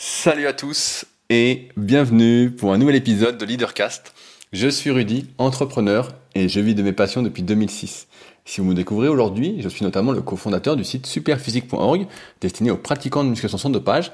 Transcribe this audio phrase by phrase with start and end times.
[0.00, 4.14] Salut à tous et bienvenue pour un nouvel épisode de Leadercast.
[4.52, 8.06] Je suis Rudy, entrepreneur et je vis de mes passions depuis 2006.
[8.44, 12.06] Si vous me découvrez aujourd'hui, je suis notamment le cofondateur du site superphysique.org
[12.40, 14.12] destiné aux pratiquants de musculation sans dopage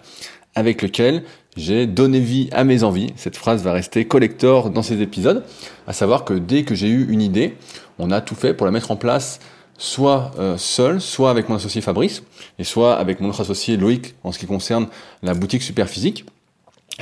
[0.55, 1.23] avec lequel
[1.55, 3.13] j'ai donné vie à mes envies.
[3.17, 5.45] Cette phrase va rester collector dans ces épisodes,
[5.87, 7.59] à savoir que dès que j'ai eu une idée,
[7.99, 9.39] on a tout fait pour la mettre en place
[9.79, 12.23] soit euh, seul, soit avec mon associé Fabrice,
[12.59, 14.89] et soit avec mon autre associé Loïc en ce qui concerne
[15.23, 16.25] la boutique Superphysique.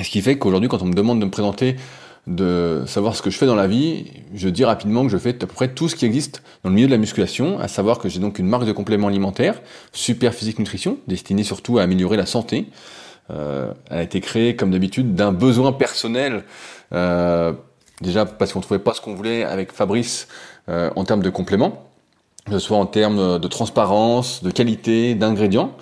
[0.01, 1.75] Ce qui fait qu'aujourd'hui, quand on me demande de me présenter,
[2.25, 5.31] de savoir ce que je fais dans la vie, je dis rapidement que je fais
[5.31, 7.99] à peu près tout ce qui existe dans le milieu de la musculation, à savoir
[7.99, 9.61] que j'ai donc une marque de compléments alimentaires,
[9.91, 12.67] Superphysique Nutrition, destinée surtout à améliorer la santé.
[13.29, 16.45] Euh, elle a été créée, comme d'habitude, d'un besoin personnel,
[16.93, 17.53] euh,
[18.01, 20.27] déjà parce qu'on trouvait pas ce qu'on voulait avec Fabrice
[20.69, 21.92] en termes de compléments,
[22.45, 25.75] que ce soit en termes de transparence, de qualité, d'ingrédients.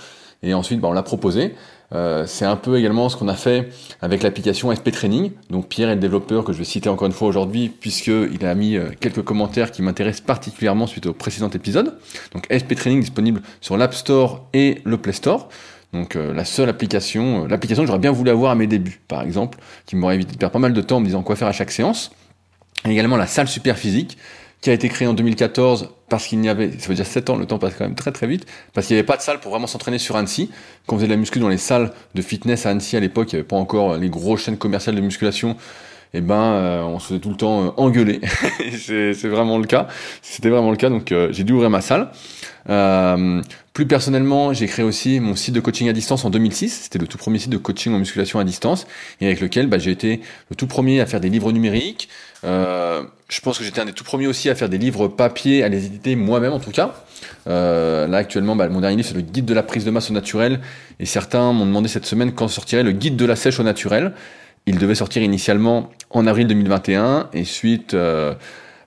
[0.43, 1.55] Et ensuite, bah, on l'a proposé.
[1.93, 3.69] Euh, c'est un peu également ce qu'on a fait
[4.01, 5.31] avec l'application SP Training.
[5.49, 8.55] Donc Pierre est le développeur que je vais citer encore une fois aujourd'hui puisqu'il a
[8.55, 11.97] mis euh, quelques commentaires qui m'intéressent particulièrement suite au précédent épisode.
[12.33, 15.49] Donc SP Training disponible sur l'App Store et le Play Store.
[15.91, 19.21] Donc euh, la seule application, l'application que j'aurais bien voulu avoir à mes débuts, par
[19.21, 21.49] exemple, qui m'aurait évité de perdre pas mal de temps en me disant quoi faire
[21.49, 22.11] à chaque séance.
[22.85, 24.17] Et également la salle super physique,
[24.61, 27.35] qui a été créée en 2014 parce qu'il n'y avait, ça veut dire 7 ans,
[27.35, 29.39] le temps passe quand même très très vite, parce qu'il n'y avait pas de salle
[29.39, 30.51] pour vraiment s'entraîner sur Annecy.
[30.85, 33.31] Quand on faisait de la muscu dans les salles de fitness à Annecy à l'époque,
[33.31, 35.55] il n'y avait pas encore les grosses chaînes commerciales de musculation,
[36.13, 38.21] eh ben euh, on se faisait tout le temps euh, engueuler.
[38.77, 39.87] c'est vraiment le cas.
[40.21, 42.09] C'était vraiment le cas, donc euh, j'ai dû ouvrir ma salle.
[43.73, 46.81] plus personnellement, j'ai créé aussi mon site de coaching à distance en 2006.
[46.83, 48.87] C'était le tout premier site de coaching en musculation à distance,
[49.21, 52.09] et avec lequel bah, j'ai été le tout premier à faire des livres numériques.
[52.43, 55.63] Euh, je pense que j'étais un des tout premiers aussi à faire des livres papier,
[55.63, 56.95] à les éditer moi-même en tout cas.
[57.47, 60.09] Euh, là actuellement, bah, mon dernier livre c'est le guide de la prise de masse
[60.09, 60.59] au naturel,
[60.99, 64.13] et certains m'ont demandé cette semaine quand sortirait le guide de la sèche au naturel.
[64.65, 68.33] Il devait sortir initialement en avril 2021, et suite euh,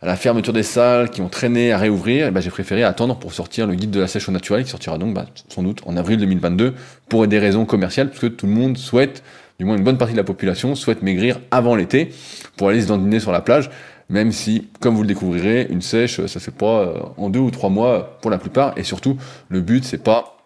[0.00, 3.32] à la fermeture des salles qui ont traîné à réouvrir, bah, j'ai préféré attendre pour
[3.32, 5.96] sortir le guide de la sèche au naturel, qui sortira donc bah, sans doute en
[5.96, 6.74] avril 2022,
[7.08, 9.22] pour des raisons commerciales, parce que tout le monde souhaite,
[9.58, 12.10] du moins une bonne partie de la population, souhaite maigrir avant l'été,
[12.56, 13.70] pour aller se dandiner sur la plage
[14.08, 17.40] même si, comme vous le découvrirez, une sèche, ça se fait pas euh, en deux
[17.40, 19.16] ou trois mois pour la plupart, et surtout,
[19.48, 20.36] le but, c'est pas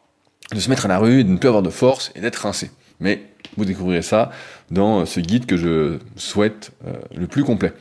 [0.53, 2.71] de se mettre à la rue, de ne plus avoir de force et d'être rincé.
[3.01, 3.23] Mais
[3.57, 4.31] vous découvrirez ça
[4.71, 7.73] dans ce guide que je souhaite euh, le plus complet.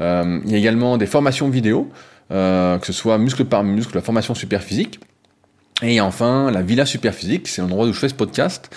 [0.00, 1.90] Euh, il y a également des formations vidéo,
[2.28, 4.98] que ce soit muscle par muscle, la formation super physique.
[5.82, 8.70] Et enfin, la Villa Super Physique, c'est l'endroit où je fais ce podcast.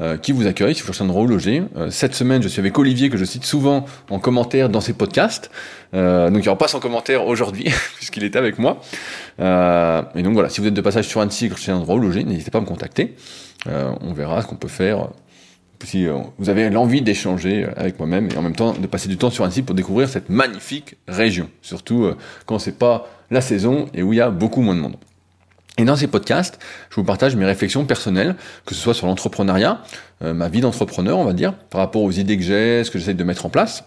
[0.00, 1.62] Euh, qui vous accueille si vous cherchez un endroit où loger.
[1.76, 4.94] Euh, cette semaine, je suis avec Olivier, que je cite souvent en commentaire dans ses
[4.94, 5.50] podcasts.
[5.92, 7.64] Euh, donc il n'y aura pas son commentaire aujourd'hui,
[7.96, 8.80] puisqu'il était avec moi.
[9.38, 11.96] et donc voilà, si vous êtes de passage sur Annecy que vous cherchez un endroit
[11.96, 13.14] où loger, n'hésitez pas à me contacter.
[13.66, 15.10] on verra ce qu'on peut faire
[15.84, 16.06] si
[16.38, 19.44] vous avez l'envie d'échanger avec moi-même et en même temps de passer du temps sur
[19.44, 22.10] Annecy pour découvrir cette magnifique région, surtout
[22.46, 24.96] quand c'est pas la saison et où il y a beaucoup moins de monde.
[25.80, 26.58] Et dans ces podcasts,
[26.90, 28.36] je vous partage mes réflexions personnelles,
[28.66, 29.82] que ce soit sur l'entrepreneuriat,
[30.22, 32.98] euh, ma vie d'entrepreneur, on va dire, par rapport aux idées que j'ai, ce que
[32.98, 33.84] j'essaie de mettre en place,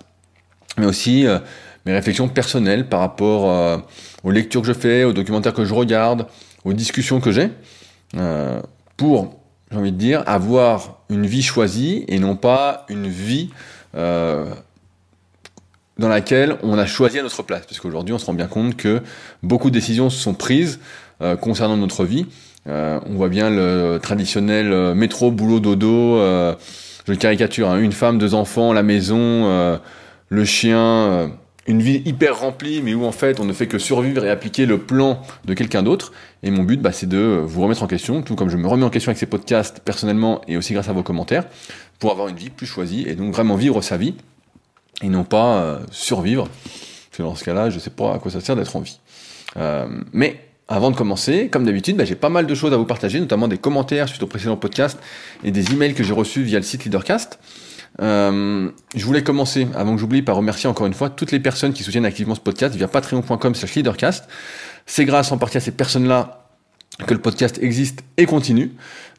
[0.80, 1.38] mais aussi euh,
[1.86, 3.78] mes réflexions personnelles par rapport euh,
[4.24, 6.26] aux lectures que je fais, aux documentaires que je regarde,
[6.66, 7.50] aux discussions que j'ai,
[8.98, 9.40] pour,
[9.73, 13.50] j'ai envie de dire, avoir une vie choisie et non pas une vie
[15.97, 17.66] dans laquelle on a choisi à notre place.
[17.66, 19.01] Parce qu'aujourd'hui, on se rend bien compte que
[19.41, 20.79] beaucoup de décisions sont prises
[21.22, 22.25] euh, concernant notre vie.
[22.67, 26.17] Euh, on voit bien le traditionnel euh, métro, boulot, dodo.
[27.07, 29.79] je caricature, hein, une femme, deux enfants, la maison,
[30.29, 31.31] le chien
[31.68, 34.66] une vie hyper remplie, mais où en fait on ne fait que survivre et appliquer
[34.66, 36.12] le plan de quelqu'un d'autre.
[36.44, 38.84] Et mon but, bah, c'est de vous remettre en question, tout comme je me remets
[38.84, 41.46] en question avec ces podcasts personnellement et aussi grâce à vos commentaires,
[42.00, 44.16] pour avoir une vie plus choisie et donc vraiment vivre sa vie
[45.02, 46.47] et non pas survivre.
[46.47, 49.00] Parce que dans ce cas-là, je sais pas à quoi ça sert d'être en vie.
[50.12, 53.19] mais avant de commencer, comme d'habitude, bah, j'ai pas mal de choses à vous partager,
[53.19, 54.97] notamment des commentaires suite au précédent podcast
[55.44, 57.40] et des emails que j'ai reçus via le site Leadercast.
[58.01, 61.73] Euh, je voulais commencer, avant que j'oublie, par remercier encore une fois toutes les personnes
[61.73, 64.28] qui soutiennent activement ce podcast via patreon.com slash leadercast.
[64.85, 66.47] C'est grâce en partie à ces personnes-là
[67.07, 68.72] que le podcast existe et continue.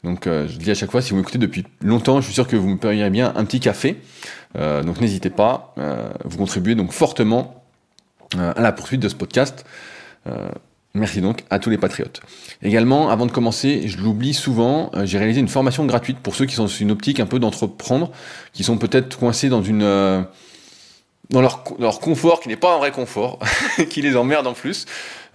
[0.03, 2.47] Donc euh, je dis à chaque fois, si vous m'écoutez depuis longtemps, je suis sûr
[2.47, 3.97] que vous me payerez bien un petit café.
[4.57, 5.75] Euh, donc n'hésitez pas,
[6.23, 7.63] vous contribuez donc fortement
[8.37, 9.65] à la poursuite de ce podcast.
[10.95, 12.21] Merci donc à tous les patriotes.
[12.63, 16.45] Également, avant de commencer, je l'oublie souvent, euh, j'ai réalisé une formation gratuite pour ceux
[16.45, 18.11] qui sont dans une optique un peu d'entreprendre,
[18.53, 20.21] qui sont peut-être coincés dans une euh,
[21.31, 23.39] dans leur, leur confort qui n'est pas un vrai confort,
[23.89, 24.85] qui les emmerde en plus.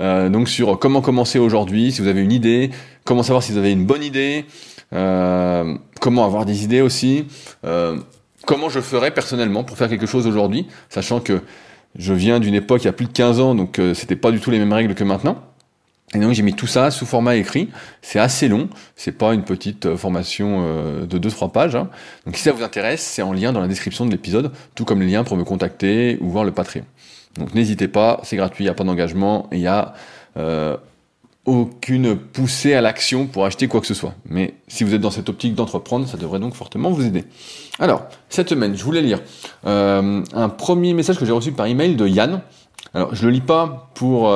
[0.01, 2.71] Euh, donc sur comment commencer aujourd'hui, si vous avez une idée,
[3.05, 4.47] comment savoir si vous avez une bonne idée,
[4.91, 7.27] comment avoir des idées aussi,
[8.47, 11.43] comment je ferais personnellement pour faire quelque chose aujourd'hui, sachant que
[11.99, 14.41] je viens d'une époque il y a plus de 15 ans, donc c'était pas du
[14.41, 15.50] tout les mêmes règles que maintenant.
[16.15, 17.69] Et donc j'ai mis tout ça sous format écrit.
[18.03, 18.69] C'est assez long.
[18.97, 21.77] C'est pas une petite euh, formation euh, de 2-3 pages.
[21.77, 21.89] Hein.
[22.27, 25.01] Donc si ça vous intéresse, c'est en lien dans la description de l'épisode, tout comme
[25.01, 26.85] les liens pour me contacter ou voir le Patreon.
[27.37, 29.95] Donc n'hésitez pas, c'est gratuit, il n'y a pas d'engagement, il n'y a
[30.37, 30.77] euh,
[31.45, 34.15] aucune poussée à l'action pour acheter quoi que ce soit.
[34.29, 37.25] Mais si vous êtes dans cette optique d'entreprendre, ça devrait donc fortement vous aider.
[37.79, 39.21] Alors, cette semaine, je voulais lire
[39.65, 42.43] un premier message que j'ai reçu par email de Yann.
[42.95, 44.29] Alors, je le lis pas pour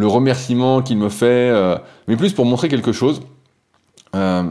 [0.00, 1.76] le remerciement qu'il me fait, euh,
[2.08, 3.20] mais plus pour montrer quelque chose.
[4.16, 4.44] Euh,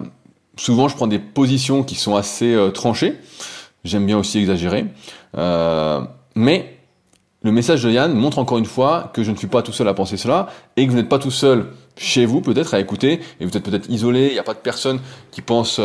[0.56, 3.16] souvent, je prends des positions qui sont assez euh, tranchées.
[3.84, 4.86] J'aime bien aussi exagérer.
[6.36, 6.76] mais
[7.42, 9.88] le message de Yann montre encore une fois que je ne suis pas tout seul
[9.88, 13.22] à penser cela et que vous n'êtes pas tout seul chez vous peut-être à écouter
[13.40, 15.00] et vous êtes peut-être isolé, il n'y a pas de personne
[15.32, 15.80] qui pense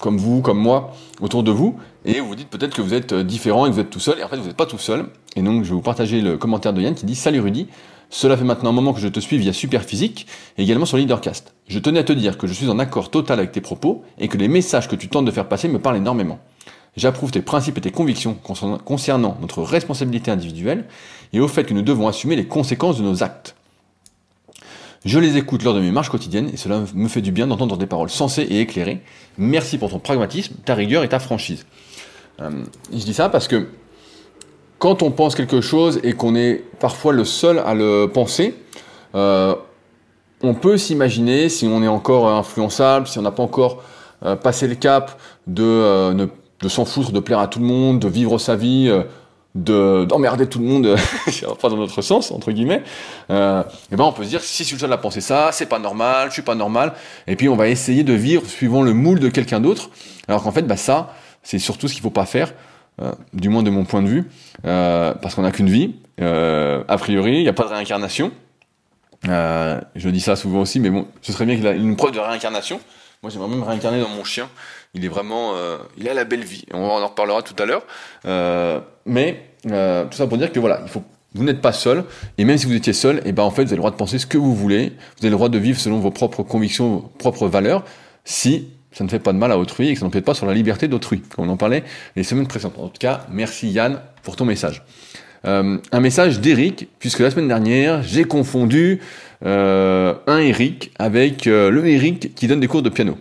[0.00, 3.66] comme vous, comme moi autour de vous et vous dites peut-être que vous êtes différent
[3.66, 5.42] et que vous êtes tout seul et en fait vous n'êtes pas tout seul et
[5.42, 7.66] donc je vais vous partager le commentaire de Yann qui dit Salut Rudy,
[8.14, 11.52] cela fait maintenant un moment que je te suis via Superphysique et également sur Leadercast.
[11.66, 14.28] Je tenais à te dire que je suis en accord total avec tes propos et
[14.28, 16.38] que les messages que tu tentes de faire passer me parlent énormément.
[16.96, 20.84] J'approuve tes principes et tes convictions concernant notre responsabilité individuelle
[21.32, 23.56] et au fait que nous devons assumer les conséquences de nos actes.
[25.04, 27.76] Je les écoute lors de mes marches quotidiennes et cela me fait du bien d'entendre
[27.76, 29.02] des paroles sensées et éclairées.
[29.38, 31.66] Merci pour ton pragmatisme, ta rigueur et ta franchise.
[32.40, 32.62] Euh,
[32.92, 33.66] je dis ça parce que
[34.78, 38.54] quand on pense quelque chose et qu'on est parfois le seul à le penser,
[39.14, 39.54] euh,
[40.42, 43.82] on peut s'imaginer, si on est encore influençable, si on n'a pas encore
[44.24, 46.26] euh, passé le cap de, euh,
[46.60, 48.92] de s'en foutre, de plaire à tout le monde, de vivre sa vie,
[49.54, 50.96] de d'emmerder tout le monde,
[51.62, 52.82] pas dans notre sens entre guillemets,
[53.30, 55.66] et ben on peut se dire si je suis le seul à penser ça, c'est
[55.66, 56.92] pas normal, je suis pas normal,
[57.28, 59.90] et puis on va essayer de vivre suivant le moule de quelqu'un d'autre,
[60.26, 62.52] alors qu'en fait bah ça c'est surtout ce qu'il faut pas faire.
[63.02, 64.30] Euh, du moins de mon point de vue,
[64.64, 65.96] euh, parce qu'on n'a qu'une vie.
[66.20, 68.30] Euh, a priori, il n'y a pas de réincarnation.
[69.24, 72.20] je dis ça souvent aussi, mais bon, ce serait bien qu'il ait une preuve de
[72.20, 72.80] réincarnation.
[73.22, 74.48] Moi, j'aimerais même réincarner dans mon chien.
[74.92, 75.54] Il est vraiment,
[75.98, 76.64] il a la belle vie.
[76.72, 77.82] On en reparlera tout à l'heure.
[79.06, 81.02] mais tout ça pour dire que voilà, il faut
[81.36, 82.04] vous n'êtes pas seul,
[82.38, 83.90] et même si vous étiez seul, et eh ben en fait vous avez le droit
[83.90, 86.44] de penser ce que vous voulez, vous avez le droit de vivre selon vos propres
[86.44, 87.82] convictions, vos propres valeurs,
[88.24, 90.46] si ça ne fait pas de mal à autrui et que ça n'empiète pas sur
[90.46, 91.84] la liberté d'autrui, comme on en parlait
[92.16, 92.78] les semaines précédentes.
[92.78, 94.82] En tout cas, merci Yann pour ton message.
[95.46, 99.00] Euh, un message d'Eric, puisque la semaine dernière, j'ai confondu
[99.44, 103.18] euh, un Eric avec euh, le Eric qui donne des cours de piano.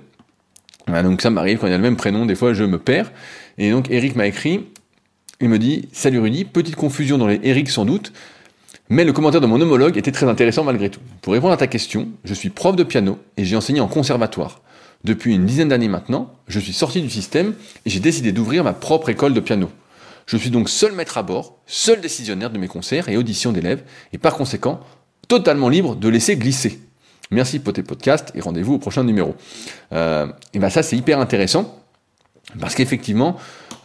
[0.88, 3.12] donc ça m'arrive quand il a le même prénom, des fois je me perds.
[3.58, 4.68] Et donc Eric m'a écrit,
[5.42, 8.14] il me dit «Salut Rudy, petite confusion dans les Eric sans doute,
[8.90, 11.02] mais le commentaire de mon homologue était très intéressant malgré tout.
[11.22, 14.62] Pour répondre à ta question, je suis prof de piano et j'ai enseigné en conservatoire.
[15.04, 17.56] Depuis une dizaine d'années maintenant, je suis sorti du système
[17.86, 19.70] et j'ai décidé d'ouvrir ma propre école de piano.
[20.26, 23.84] Je suis donc seul maître à bord, seul décisionnaire de mes concerts et auditions d'élèves,
[24.14, 24.80] et par conséquent,
[25.28, 26.80] totalement libre de laisser glisser.
[27.32, 29.36] Merci pour tes podcasts et rendez-vous au prochain numéro.
[29.92, 31.84] Euh, et ben ça c'est hyper intéressant
[32.60, 33.38] parce qu'effectivement,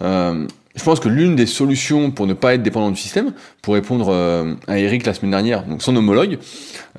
[0.03, 3.33] euh, je pense que l'une des solutions pour ne pas être dépendant du système,
[3.63, 6.39] pour répondre euh, à Eric la semaine dernière, donc son homologue,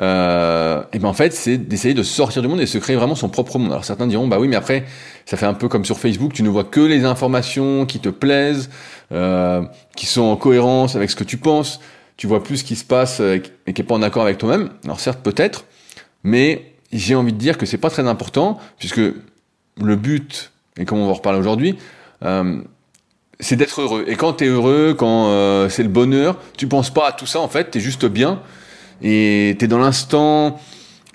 [0.02, 2.96] euh, et ben en fait, c'est d'essayer de sortir du monde et de se créer
[2.96, 3.72] vraiment son propre monde.
[3.72, 4.86] Alors certains diront, bah oui, mais après,
[5.26, 8.10] ça fait un peu comme sur Facebook, tu ne vois que les informations qui te
[8.10, 8.70] plaisent,
[9.12, 9.62] euh,
[9.96, 11.80] qui sont en cohérence avec ce que tu penses,
[12.18, 13.42] tu vois plus ce qui se passe et
[13.74, 14.70] qui est pas en accord avec toi-même.
[14.84, 15.66] Alors certes, peut-être,
[16.24, 19.02] mais j'ai envie de dire que c'est pas très important, puisque
[19.82, 21.78] le but, et comme on va en reparler aujourd'hui,
[22.24, 22.62] euh,
[23.40, 24.06] c'est d'être heureux.
[24.08, 27.26] Et quand tu es heureux, quand euh, c'est le bonheur, tu penses pas à tout
[27.26, 28.42] ça en fait, tu es juste bien
[29.02, 30.60] et tu es dans l'instant.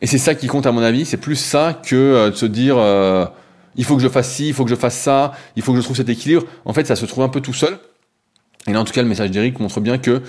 [0.00, 2.47] Et c'est ça qui compte à mon avis, c'est plus ça que euh, de se
[2.47, 3.26] dire euh,
[3.76, 5.78] il faut que je fasse ci, il faut que je fasse ça, il faut que
[5.78, 6.45] je trouve cet équilibre.
[6.64, 7.78] En fait, ça se trouve un peu tout seul.
[8.66, 10.23] Et là, en tout cas, le message d'Eric montre bien que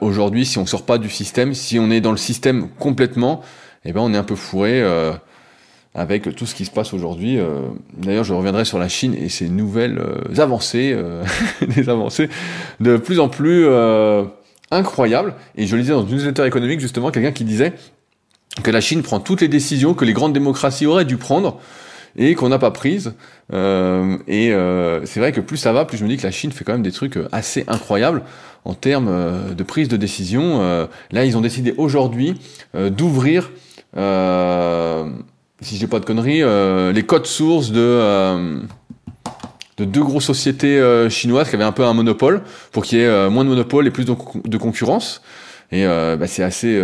[0.00, 3.42] aujourd'hui, si on sort pas du système, si on est dans le système complètement,
[3.84, 4.82] eh ben on est un peu fourré
[5.94, 7.38] avec tout ce qui se passe aujourd'hui.
[7.38, 7.62] Euh,
[7.96, 11.24] d'ailleurs, je reviendrai sur la Chine et ses nouvelles euh, avancées, euh,
[11.66, 12.28] des avancées
[12.78, 13.66] de plus en plus
[14.70, 15.34] incroyables.
[15.56, 17.72] Et je lisais dans une newsletter économique justement quelqu'un qui disait
[18.62, 21.60] que la Chine prend toutes les décisions que les grandes démocraties auraient dû prendre
[22.16, 23.14] et qu'on n'a pas prises.
[23.52, 24.52] et
[25.04, 26.72] c'est vrai que plus ça va, plus je me dis que la Chine fait quand
[26.72, 28.22] même des trucs assez incroyables
[28.64, 30.88] en termes de prise de décision.
[31.12, 32.40] là, ils ont décidé aujourd'hui
[32.74, 33.50] d'ouvrir
[35.62, 38.60] si dis pas de conneries, euh, les codes sources de, euh,
[39.76, 43.02] de deux grosses sociétés euh, chinoises qui avaient un peu un monopole, pour qu'il y
[43.02, 45.22] ait moins de monopole et plus de, concurrence.
[45.72, 46.80] Et bah, c'est assez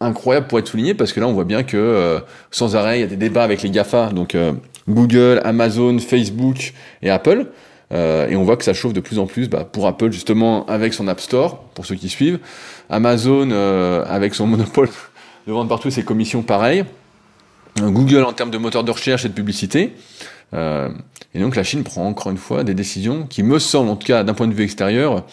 [0.00, 3.04] incroyable pour être souligné parce que là on voit bien que sans arrêt il y
[3.04, 4.36] a des débats avec les GAFA, donc
[4.88, 7.46] Google, Amazon, Facebook et Apple.
[7.92, 10.94] et on voit que ça chauffe de plus en plus bah, pour Apple justement avec
[10.94, 12.38] son App Store, pour ceux qui suivent.
[12.88, 13.50] Amazon
[14.06, 14.88] avec son monopole
[15.48, 16.84] de vendre partout ses commissions pareilles.
[17.80, 19.94] Google en termes de moteur de recherche et de publicité.
[20.54, 20.90] Euh,
[21.34, 24.06] et donc la Chine prend encore une fois des décisions qui me semblent, en tout
[24.06, 25.24] cas d'un point de vue extérieur,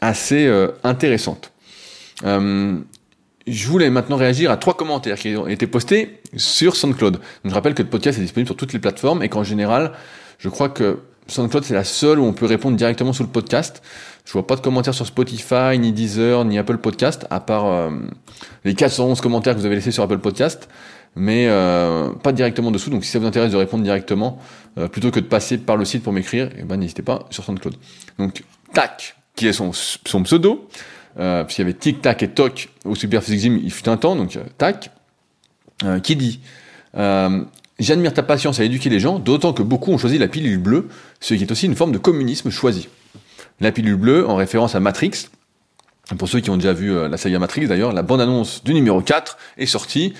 [0.00, 1.52] assez euh, intéressantes.
[2.24, 2.78] Euh,
[3.46, 7.14] je voulais maintenant réagir à trois commentaires qui ont été postés sur SoundCloud.
[7.14, 9.92] Donc, je rappelle que le podcast est disponible sur toutes les plateformes et qu'en général,
[10.38, 13.82] je crois que SoundCloud c'est la seule où on peut répondre directement sous le podcast.
[14.24, 17.90] Je vois pas de commentaires sur Spotify, ni Deezer, ni Apple Podcast, à part
[18.64, 20.68] les 411 commentaires que vous avez laissés sur Apple Podcast
[21.16, 22.90] mais euh, pas directement dessous.
[22.90, 24.38] Donc si ça vous intéresse de répondre directement,
[24.78, 27.44] euh, plutôt que de passer par le site pour m'écrire, eh ben, n'hésitez pas sur
[27.44, 27.76] SoundCloud.
[28.18, 30.68] Donc Tac, qui est son, pseudo,
[31.18, 33.96] euh, puisqu'il y avait Tic Tac et Toc au Super Physique Gym, il fut un
[33.96, 34.90] temps, donc euh, Tac,
[35.84, 36.40] euh, qui dit
[37.80, 40.88] J'admire ta patience à éduquer les gens, d'autant que beaucoup ont choisi la pilule bleue,
[41.18, 42.88] ce qui est aussi une forme de communisme choisi.
[43.60, 45.26] La pilule bleue, en référence à Matrix,
[46.16, 49.38] pour ceux qui ont déjà vu la saga Matrix d'ailleurs, la bande-annonce du numéro 4
[49.58, 50.14] est sortie,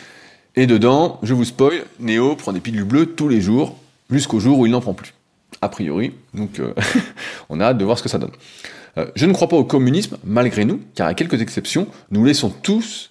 [0.57, 3.77] et dedans, je vous spoil, Neo prend des pilules bleues tous les jours,
[4.11, 5.15] jusqu'au jour où il n'en prend plus.
[5.61, 6.75] A priori, donc euh,
[7.49, 8.33] on a hâte de voir ce que ça donne.
[8.99, 12.51] Euh, je ne crois pas au communisme, malgré nous, car à quelques exceptions, nous laissons
[12.51, 13.11] tous,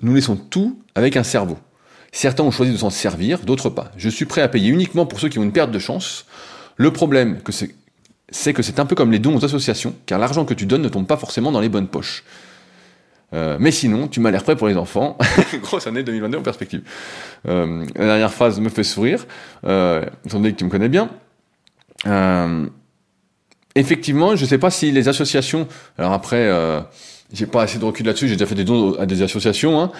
[0.00, 1.58] nous laissons tout avec un cerveau.
[2.12, 3.92] Certains ont choisi de s'en servir, d'autres pas.
[3.96, 6.24] Je suis prêt à payer uniquement pour ceux qui ont une perte de chance.
[6.76, 7.38] Le problème,
[8.30, 10.82] c'est que c'est un peu comme les dons aux associations, car l'argent que tu donnes
[10.82, 12.24] ne tombe pas forcément dans les bonnes poches.
[13.34, 15.18] Euh, mais sinon, tu m'as l'air prêt pour les enfants.
[15.62, 16.82] Grosse année 2022 en perspective.
[17.46, 19.26] Euh, la dernière phrase me fait sourire,
[19.64, 21.10] euh, que tu me connais bien.
[22.06, 22.66] Euh,
[23.74, 25.68] effectivement, je ne sais pas si les associations.
[25.98, 26.50] Alors après,
[27.32, 28.28] j'ai pas assez de recul là-dessus.
[28.28, 29.92] J'ai déjà fait des dons à des associations, hein,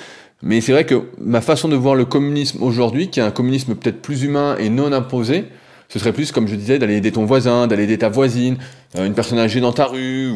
[0.42, 3.74] mais c'est vrai que ma façon de voir le communisme aujourd'hui, qui est un communisme
[3.74, 5.44] peut-être plus humain et non imposé,
[5.90, 8.56] ce serait plus, comme je disais, d'aller aider ton voisin, d'aller aider ta voisine,
[8.94, 10.34] une personne âgée dans ta rue,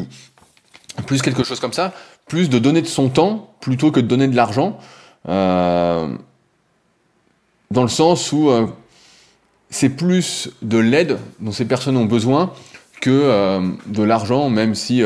[1.05, 1.93] plus quelque chose comme ça,
[2.27, 4.77] plus de donner de son temps plutôt que de donner de l'argent,
[5.29, 6.15] euh,
[7.71, 8.67] dans le sens où euh,
[9.69, 12.53] c'est plus de l'aide dont ces personnes ont besoin
[13.01, 15.01] que euh, de l'argent, même si,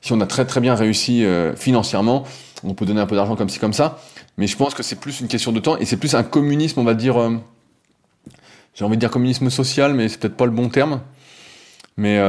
[0.00, 1.24] si on a très très bien réussi
[1.56, 2.24] financièrement,
[2.64, 4.00] on peut donner un peu d'argent comme ci comme ça,
[4.36, 6.80] mais je pense que c'est plus une question de temps et c'est plus un communisme,
[6.80, 7.16] on va dire,
[8.74, 11.00] j'ai envie de dire communisme social, mais c'est peut-être pas le bon terme,
[11.96, 12.20] mais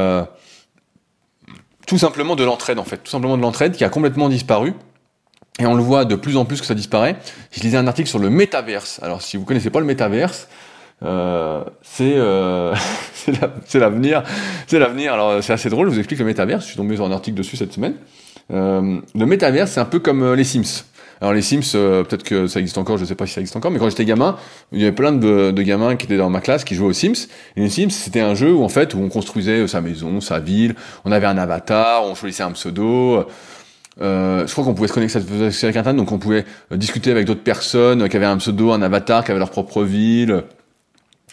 [1.88, 4.74] tout simplement de l'entraide en fait, tout simplement de l'entraide qui a complètement disparu.
[5.58, 7.16] Et on le voit de plus en plus que ça disparaît.
[7.50, 9.00] Je lisais un article sur le métaverse.
[9.02, 10.48] Alors si vous connaissez pas le métaverse,
[11.02, 12.74] euh, c'est euh,
[13.64, 14.22] c'est l'avenir.
[14.68, 15.14] C'est l'avenir.
[15.14, 15.88] Alors c'est assez drôle.
[15.88, 16.62] Je vous explique le métaverse.
[16.62, 17.94] Je suis tombé sur un article dessus cette semaine.
[18.52, 20.84] Euh, le métaverse, c'est un peu comme euh, les Sims.
[21.20, 23.56] Alors les Sims, euh, peut-être que ça existe encore, je sais pas si ça existe
[23.56, 24.36] encore, mais quand j'étais gamin,
[24.72, 27.28] il y avait plein de, gamins qui étaient dans ma classe qui jouaient aux Sims.
[27.56, 30.38] Et les Sims, c'était un jeu où en fait où on construisait sa maison, sa
[30.38, 33.26] ville, on avait un avatar, on choisissait un pseudo.
[34.00, 37.42] Euh, je crois qu'on pouvait se connecter avec Internet, donc on pouvait discuter avec d'autres
[37.42, 40.44] personnes qui avaient un pseudo, un avatar, qui avaient leur propre ville.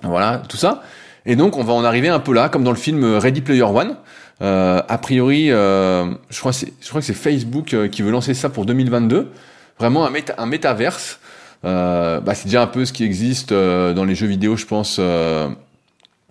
[0.04, 0.82] Voilà, tout ça.
[1.28, 3.64] Et donc on va en arriver un peu là, comme dans le film Ready Player
[3.64, 3.98] One.
[4.42, 8.34] Euh, a priori, euh, je crois, je crois que c'est Facebook euh, qui veut lancer
[8.34, 9.32] ça pour 2022
[9.80, 11.20] vraiment un, méta, métaverse.
[11.64, 14.66] Euh, bah, c'est déjà un peu ce qui existe euh, dans les jeux vidéo, je
[14.66, 15.50] pense, euh,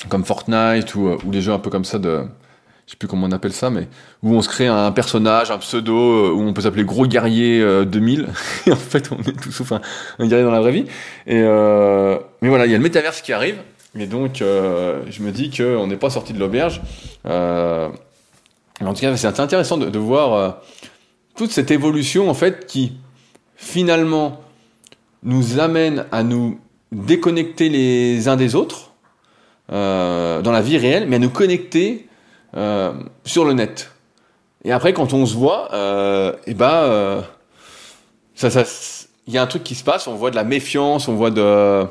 [0.09, 2.23] comme Fortnite ou, ou des jeux un peu comme ça de,
[2.87, 3.89] je sais plus comment on appelle ça, mais
[4.23, 8.29] où on se crée un personnage, un pseudo, où on peut s'appeler Gros Guerrier 2000.
[8.67, 9.81] et en fait, on est tout sauf un,
[10.21, 10.85] guerrier dans la vraie vie.
[11.27, 11.43] Mais
[12.49, 13.57] voilà, il y a le métaverse qui arrive.
[13.99, 16.81] Et donc, je me dis qu'on n'est pas sorti de l'auberge.
[17.25, 17.91] en
[18.81, 20.59] tout cas, c'est intéressant de voir
[21.37, 22.93] toute cette évolution en fait qui
[23.65, 24.41] finalement
[25.23, 26.61] nous amène à nous
[26.93, 28.93] déconnecter les uns des autres
[29.73, 32.07] euh, dans la vie réelle, mais à nous connecter
[32.57, 32.93] euh,
[33.25, 33.91] sur le net.
[34.65, 37.23] Et après, quand on se voit, euh, et eh ben, euh,
[38.35, 38.65] ça, ça,
[39.27, 40.07] il y a un truc qui se passe.
[40.07, 41.87] On voit de la méfiance, on voit de,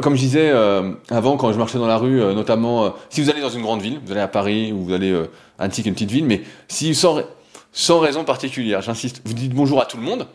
[0.00, 3.42] comme je disais euh, avant, quand je marchais dans la rue, notamment, si vous allez
[3.42, 5.14] dans une grande ville, vous allez à Paris ou vous allez
[5.58, 7.20] à Antique, une petite ville, mais si sans,
[7.72, 10.26] sans raison particulière, j'insiste, vous dites bonjour à tout le monde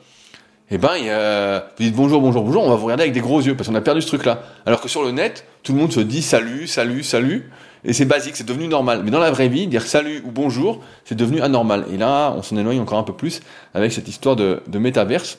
[0.71, 3.55] eh ben, vous dites bonjour, bonjour, bonjour, on va vous regarder avec des gros yeux
[3.55, 4.43] parce qu'on a perdu ce truc-là.
[4.65, 7.51] Alors que sur le net, tout le monde se dit salut, salut, salut,
[7.85, 9.01] et c'est basique, c'est devenu normal.
[9.03, 11.85] Mais dans la vraie vie, dire salut ou bonjour, c'est devenu anormal.
[11.93, 13.41] Et là, on s'en éloigne encore un peu plus
[13.73, 15.37] avec cette histoire de, de métaverse.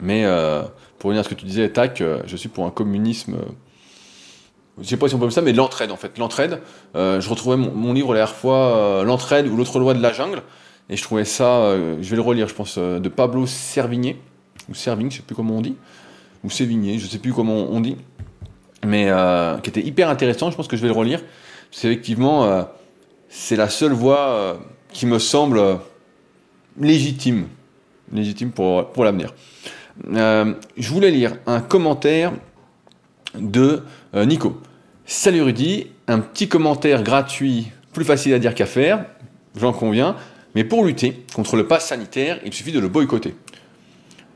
[0.00, 0.62] Mais euh,
[0.98, 3.34] pour revenir à ce que tu disais, tac, euh, je suis pour un communisme.
[3.34, 3.52] Euh,
[4.80, 6.18] je sais pas si on peut dire ça, mais l'entraide en fait.
[6.18, 6.60] L'entraide.
[6.94, 10.42] je retrouvais mon, livre la dernière fois, l'entraide ou l'autre loi de la jungle.
[10.92, 14.20] Et je trouvais ça, je vais le relire, je pense, de Pablo Servigné,
[14.68, 15.74] ou Servigne, je sais plus comment on dit,
[16.44, 17.96] ou Sévigné, je sais plus comment on dit,
[18.84, 19.10] mais
[19.62, 21.20] qui était hyper intéressant, je pense que je vais le relire.
[21.70, 22.66] C'est effectivement,
[23.30, 24.58] c'est la seule voie
[24.92, 25.78] qui me semble
[26.78, 27.46] légitime,
[28.12, 29.32] légitime pour, pour l'avenir.
[30.14, 32.32] Euh, je voulais lire un commentaire
[33.38, 33.82] de
[34.14, 34.60] euh, Nico.
[35.04, 39.04] Salut Rudy, un petit commentaire gratuit, plus facile à dire qu'à faire,
[39.56, 40.16] j'en conviens,
[40.54, 43.34] mais pour lutter contre le pass sanitaire, il suffit de le boycotter.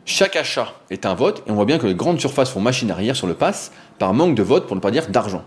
[0.04, 2.90] Chaque achat est un vote et on voit bien que les grandes surfaces font machine
[2.90, 5.44] arrière sur le pass par manque de vote pour ne pas dire d'argent.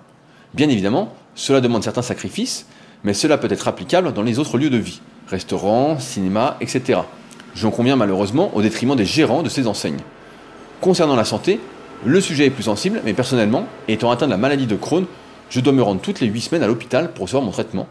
[0.53, 2.65] Bien évidemment, cela demande certains sacrifices,
[3.03, 6.99] mais cela peut être applicable dans les autres lieux de vie, restaurants, cinéma, etc.
[7.55, 10.01] J'en conviens malheureusement au détriment des gérants de ces enseignes.
[10.81, 11.59] Concernant la santé,
[12.05, 15.05] le sujet est plus sensible, mais personnellement, étant atteint de la maladie de Crohn,
[15.49, 17.87] je dois me rendre toutes les 8 semaines à l'hôpital pour recevoir mon traitement,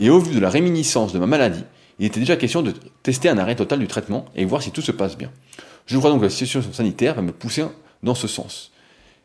[0.00, 1.64] et au vu de la réminiscence de ma maladie,
[1.98, 2.72] il était déjà question de
[3.02, 5.30] tester un arrêt total du traitement et voir si tout se passe bien.
[5.86, 7.64] Je crois donc que la situation sanitaire va me pousser
[8.02, 8.72] dans ce sens.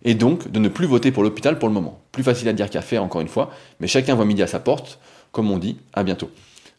[0.04, 2.00] Et donc de ne plus voter pour l'hôpital pour le moment.
[2.12, 4.60] Plus facile à dire qu'à faire, encore une fois, mais chacun voit midi à sa
[4.60, 5.00] porte,
[5.32, 6.30] comme on dit, à bientôt.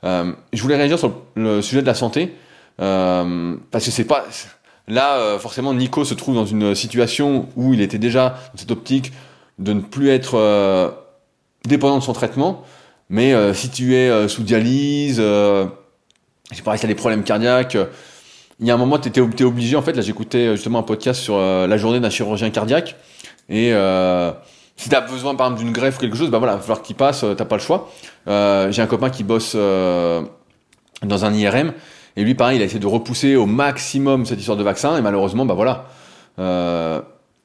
[0.05, 2.35] Euh, je voulais réagir sur le sujet de la santé,
[2.81, 4.25] euh, parce que c'est pas
[4.87, 8.71] là euh, forcément Nico se trouve dans une situation où il était déjà dans cette
[8.71, 9.13] optique
[9.59, 10.91] de ne plus être euh,
[11.65, 12.65] dépendant de son traitement.
[13.11, 15.19] Mais si tu es sous dialyse,
[16.53, 17.77] c'est pareil, si as des problèmes cardiaques,
[18.61, 21.21] il y a un moment, tu étais obligé, en fait, là j'écoutais justement un podcast
[21.21, 22.97] sur la journée d'un chirurgien cardiaque,
[23.49, 23.73] et
[24.77, 26.63] si tu as besoin par exemple d'une greffe ou quelque chose, bah voilà, il va
[26.63, 27.91] falloir qu'il passe, t'as pas le choix.
[28.27, 31.73] J'ai un copain qui bosse dans un IRM,
[32.19, 35.03] et lui, pareil, il a essayé de repousser au maximum cette histoire de vaccin, et
[35.03, 35.87] malheureusement, bah voilà,
[36.41, 37.01] euh,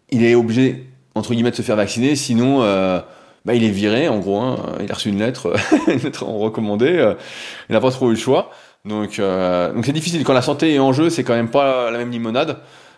[0.10, 3.00] il est obligé, entre guillemets, de se faire vacciner, sinon, euh,
[3.46, 5.54] bah, il est viré, en gros, hein, il a reçu une lettre,
[5.88, 7.14] une lettre recommandée, euh,
[7.70, 8.50] il n'a pas trop eu le choix.
[8.86, 10.24] Donc, donc c'est difficile.
[10.24, 12.58] Quand la santé est en jeu, c'est quand même pas la même limonade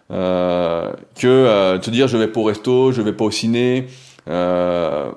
[0.09, 3.87] que te dire je vais pas au resto, je vais pas au ciné.
[4.25, 5.11] voilà,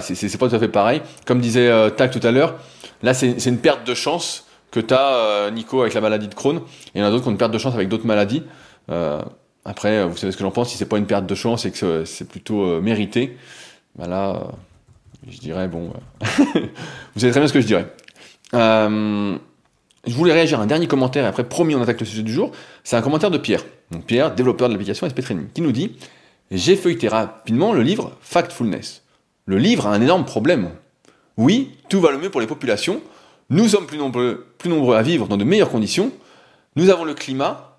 [0.00, 1.00] c'est pas tout à fait pareil.
[1.26, 2.56] Comme disait Tac tout à l'heure,
[3.02, 6.34] là c'est une perte de chance que tu as, euh, Nico, avec la maladie de
[6.34, 6.56] Crohn.
[6.56, 6.60] Et
[6.96, 8.42] il y en a d'autres qui ont une perte de chance avec d'autres maladies.
[8.90, 9.22] Euh,
[9.64, 10.70] après, vous savez ce que j'en pense.
[10.70, 13.38] Si c'est pas une perte de chance et que c'est plutôt euh, mérité,
[13.96, 14.48] bah là,
[15.28, 17.86] je dirais, bon, vous savez très bien ce que je dirais.
[18.52, 19.38] Je
[20.08, 22.52] voulais réagir à un dernier commentaire et après, promis, on attaque le sujet du jour.
[22.82, 23.64] C'est un commentaire de Pierre.
[24.06, 25.96] Pierre, développeur de l'application SP Training, qui nous dit
[26.50, 29.02] J'ai feuilleté rapidement le livre Factfulness.
[29.46, 30.70] Le livre a un énorme problème.
[31.36, 33.02] Oui, tout va le mieux pour les populations,
[33.50, 36.10] nous sommes plus nombreux, à vivre dans de meilleures conditions.
[36.76, 37.78] Nous avons le climat.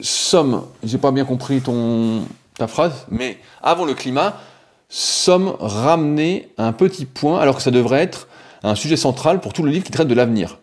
[0.00, 2.24] Sommes, j'ai pas bien compris ton,
[2.56, 4.40] ta phrase, mais avons le climat,
[4.88, 8.28] sommes ramenés à un petit point, alors que ça devrait être
[8.62, 10.58] un sujet central pour tout le livre qui traite de l'avenir.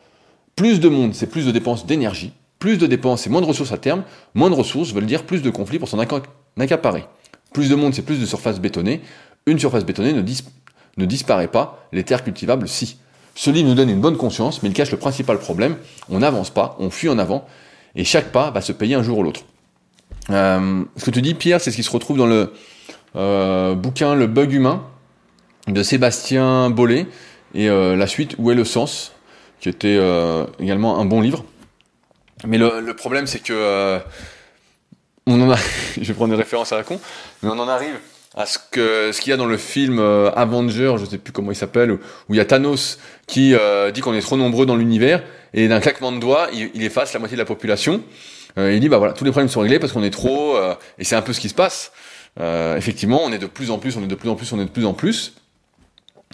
[0.56, 2.34] Plus de monde, c'est plus de dépenses d'énergie.
[2.60, 4.04] Plus de dépenses, c'est moins de ressources à terme.
[4.34, 7.06] Moins de ressources veulent dire plus de conflits pour s'en accaparer.
[7.54, 9.02] Plus de monde, c'est plus de surfaces bétonnées.
[9.46, 10.24] Une surface bétonnée ne,
[10.98, 12.98] ne disparaît pas, les terres cultivables si.
[13.36, 15.76] Ce livre nous donne une bonne conscience, mais il cache le principal problème.
[16.10, 17.46] On n'avance pas, on fuit en avant,
[17.96, 19.42] et chaque pas va se payer un jour ou l'autre.
[20.30, 22.54] Euh, ce que tu dis, Pierre, c'est ce qui se retrouve dans le
[23.16, 24.84] bouquin Le bug humain
[25.68, 27.08] de Sébastien Bollet,
[27.54, 29.14] et euh, la suite, Où est le sens,
[29.60, 30.00] qui était
[30.60, 31.44] également un bon livre.
[32.46, 34.00] Mais le, problème, c'est que
[35.28, 35.58] on en a,
[36.00, 37.00] je vais prendre des références à la con,
[37.42, 37.96] mais on en arrive
[38.36, 41.32] à ce que ce qu'il y a dans le film euh, Avenger, je sais plus
[41.32, 42.00] comment il s'appelle, où,
[42.30, 45.24] il y a Thanos qui euh, dit qu'on est trop nombreux dans l'univers
[45.54, 48.04] et d'un claquement de doigts, il, efface la moitié de la population.
[48.58, 50.58] Euh, il dit bah voilà, tous les problèmes sont réglés parce qu'on est trop
[51.00, 51.92] et c'est un peu ce qui se passe.
[52.38, 54.66] Effectivement, on est de plus en plus, on est de plus en plus, on est
[54.66, 55.34] de plus en plus.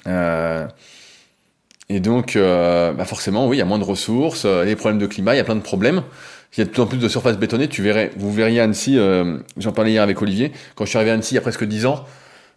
[0.08, 5.36] et donc, bah forcément, oui, il y a moins de ressources, des problèmes de climat,
[5.36, 6.04] il y a plein de problèmes
[6.54, 7.68] il y a de plus en plus de surfaces bétonnées.
[7.68, 11.12] Tu verrais, vous verriez Annecy, euh, j'en parlais hier avec Olivier, quand je suis arrivé
[11.12, 12.06] à Annecy il y a presque 10 ans,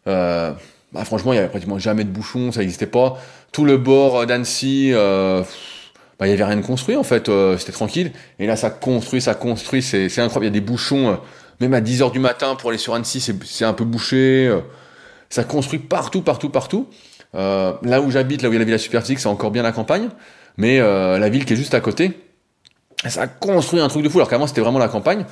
[0.06, 0.52] euh,
[0.92, 3.18] bah, franchement, il y avait pratiquement jamais de bouchons, ça n'existait pas.
[3.52, 5.42] Tout le bord d'Annecy, euh,
[6.18, 8.12] bah, il y avait rien de construit en fait, euh, c'était tranquille.
[8.38, 10.44] Et là, ça construit, ça construit, c'est incroyable.
[10.44, 11.14] Il y a des bouchons, euh,
[11.60, 14.52] même à 10 heures du matin pour aller sur Annecy, c'est un peu bouché.
[15.30, 16.88] ça construit partout, partout, partout.
[17.32, 19.72] là où j'habite, là où il y a la villa superphysique, c'est encore bien la
[19.72, 20.08] campagne.
[20.56, 22.18] Mais la ville qui est juste à côté,
[23.08, 25.24] ça construit un truc de fou, alors qu'avant c'était vraiment la campagne,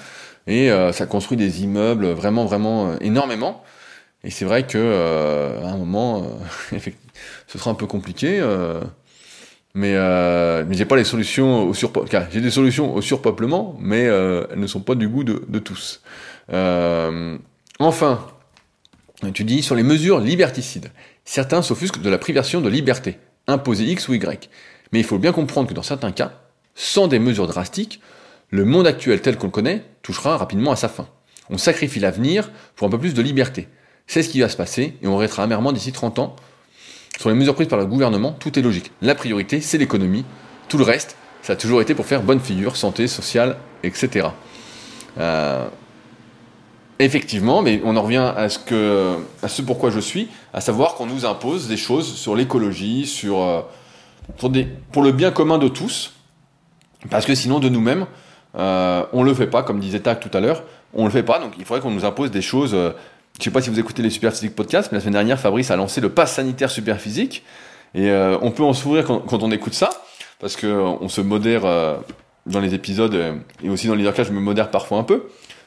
[0.47, 3.63] et euh, ça construit des immeubles vraiment, vraiment euh, énormément.
[4.25, 6.27] Et c'est vrai que euh, à un moment,
[7.47, 8.41] ce sera un peu compliqué,
[9.75, 9.95] mais,
[10.65, 11.75] mais j'ai pas les solutions au.
[11.75, 16.03] J'ai des solutions au surpeuplement, mais elles ne sont pas du goût de, tous.
[17.79, 18.27] enfin,
[19.35, 20.91] tu dis sur les mesures liberticides.
[21.25, 23.19] Certains s'offusquent de la privation de liberté.
[23.47, 24.51] imposer X ou Y.
[24.93, 26.33] Mais il faut bien comprendre que dans certains cas,
[26.75, 28.01] sans des mesures drastiques,
[28.51, 31.09] le monde actuel tel qu'on le connaît touchera rapidement à sa fin.
[31.51, 33.69] On sacrifie l'avenir pour un peu plus de liberté.
[34.07, 36.37] C'est ce qui va se passer et on regrettera amèrement d'ici 30 ans.
[37.23, 38.91] Sur les mesures prises par le gouvernement, tout est logique.
[39.01, 40.25] La priorité, c'est l'économie.
[40.69, 44.27] Tout le reste, ça a toujours été pour faire bonne figure, santé, sociale, etc.
[45.19, 45.65] Euh,
[46.99, 51.69] effectivement, mais on en revient à ce, pourquoi je suis, à savoir qu'on nous impose
[51.69, 53.61] des choses sur l'écologie, sur, euh,
[54.39, 56.15] pour, le bien commun de tous,
[57.09, 58.07] parce que sinon de nous-mêmes,
[58.57, 61.39] euh, on le fait pas, comme disait Tac tout à l'heure, on le fait pas,
[61.39, 62.77] donc il faudrait qu'on nous impose des choses.
[63.43, 65.71] Euh, je sais pas si vous écoutez les Superphysique Podcasts, mais la semaine dernière, Fabrice
[65.71, 67.43] a lancé le pass sanitaire Superphysique,
[67.95, 69.91] et euh, on peut en sourire quand, on écoute ça,
[70.39, 71.63] parce que on se modère
[72.47, 75.25] dans les épisodes et aussi dans les leadercast, je me modère parfois un peu.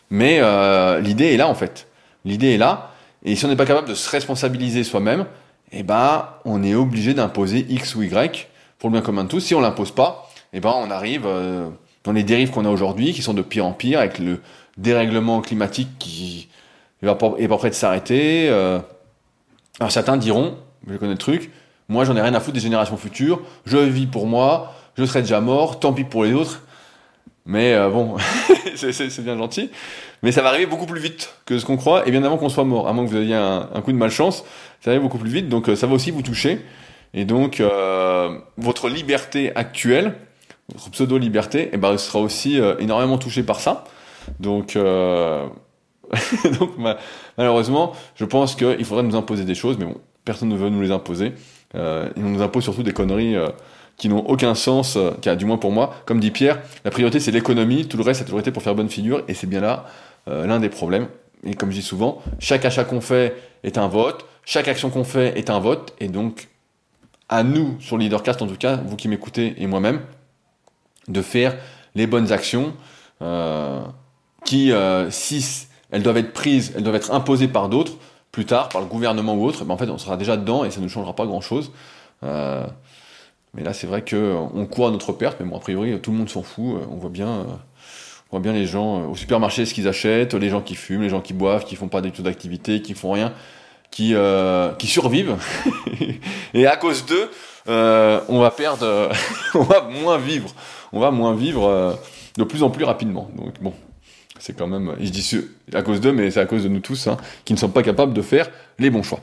[0.09, 1.87] Mais euh, l'idée est là en fait.
[2.25, 2.91] L'idée est là.
[3.23, 5.25] Et si on n'est pas capable de se responsabiliser soi-même,
[5.71, 9.39] eh ben, on est obligé d'imposer X ou Y pour le bien commun de tous.
[9.39, 11.69] Si on l'impose pas, eh ben, on arrive euh,
[12.03, 14.41] dans les dérives qu'on a aujourd'hui, qui sont de pire en pire, avec le
[14.77, 16.49] dérèglement climatique qui
[17.01, 18.47] est pas prêt de s'arrêter.
[18.49, 18.79] Euh.
[19.79, 21.51] Alors certains diront, je connais le truc,
[21.89, 25.21] moi j'en ai rien à foutre des générations futures, je vis pour moi, je serai
[25.21, 26.61] déjà mort, tant pis pour les autres.
[27.45, 28.15] Mais euh, bon,
[28.75, 29.69] c'est bien gentil.
[30.23, 32.49] Mais ça va arriver beaucoup plus vite que ce qu'on croit, et bien avant qu'on
[32.49, 34.43] soit mort, à moins que vous ayez un, coup de malchance,
[34.81, 36.61] ça va beaucoup plus vite, donc euh, ça va aussi vous toucher.
[37.13, 37.63] Et donc,
[38.57, 40.15] votre liberté actuelle,
[40.73, 43.85] votre pseudo-liberté, eh ben, sera aussi énormément touchée par ça.
[44.41, 44.77] Donc,
[46.59, 46.71] donc
[47.37, 50.81] malheureusement, je pense qu'il faudrait nous imposer des choses, mais bon, personne ne veut nous
[50.81, 51.33] les imposer.
[51.73, 53.35] et on nous impose surtout des conneries
[53.97, 55.93] qui n'ont aucun sens, euh, qui du moins pour moi.
[56.05, 58.75] Comme dit Pierre, la priorité c'est l'économie, tout le reste c'est toujours été pour faire
[58.75, 59.85] bonne figure, et c'est bien là
[60.27, 61.07] euh, l'un des problèmes.
[61.43, 65.03] Et comme je dis souvent, chaque achat qu'on fait est un vote, chaque action qu'on
[65.03, 66.49] fait est un vote, et donc
[67.29, 70.01] à nous, sur Leadercast en tout cas, vous qui m'écoutez et moi-même,
[71.07, 71.55] de faire
[71.95, 72.73] les bonnes actions
[73.21, 73.81] euh,
[74.43, 74.71] qui,
[75.09, 77.93] si elles doivent être prises, elles doivent être imposées par d'autres,
[78.31, 80.71] plus tard, par le gouvernement ou autre, ben en fait on sera déjà dedans et
[80.71, 81.71] ça ne changera pas grand-chose.
[82.21, 86.17] Mais là, c'est vrai qu'on court à notre perte, mais bon, a priori, tout le
[86.17, 86.75] monde s'en fout.
[86.91, 87.45] On voit bien,
[88.29, 91.03] on voit bien les gens euh, au supermarché ce qu'ils achètent, les gens qui fument,
[91.03, 93.33] les gens qui boivent, qui font pas du d'activité, qui font rien,
[93.91, 95.37] qui, euh, qui survivent.
[96.53, 97.29] Et à cause d'eux,
[97.69, 99.09] euh, on va perdre,
[99.53, 100.49] on va moins vivre.
[100.91, 101.97] On va moins vivre
[102.37, 103.29] de plus en plus rapidement.
[103.35, 103.73] Donc bon,
[104.39, 105.41] c'est quand même, je dis
[105.73, 107.83] à cause d'eux, mais c'est à cause de nous tous, hein, qui ne sommes pas
[107.83, 109.19] capables de faire les bons choix.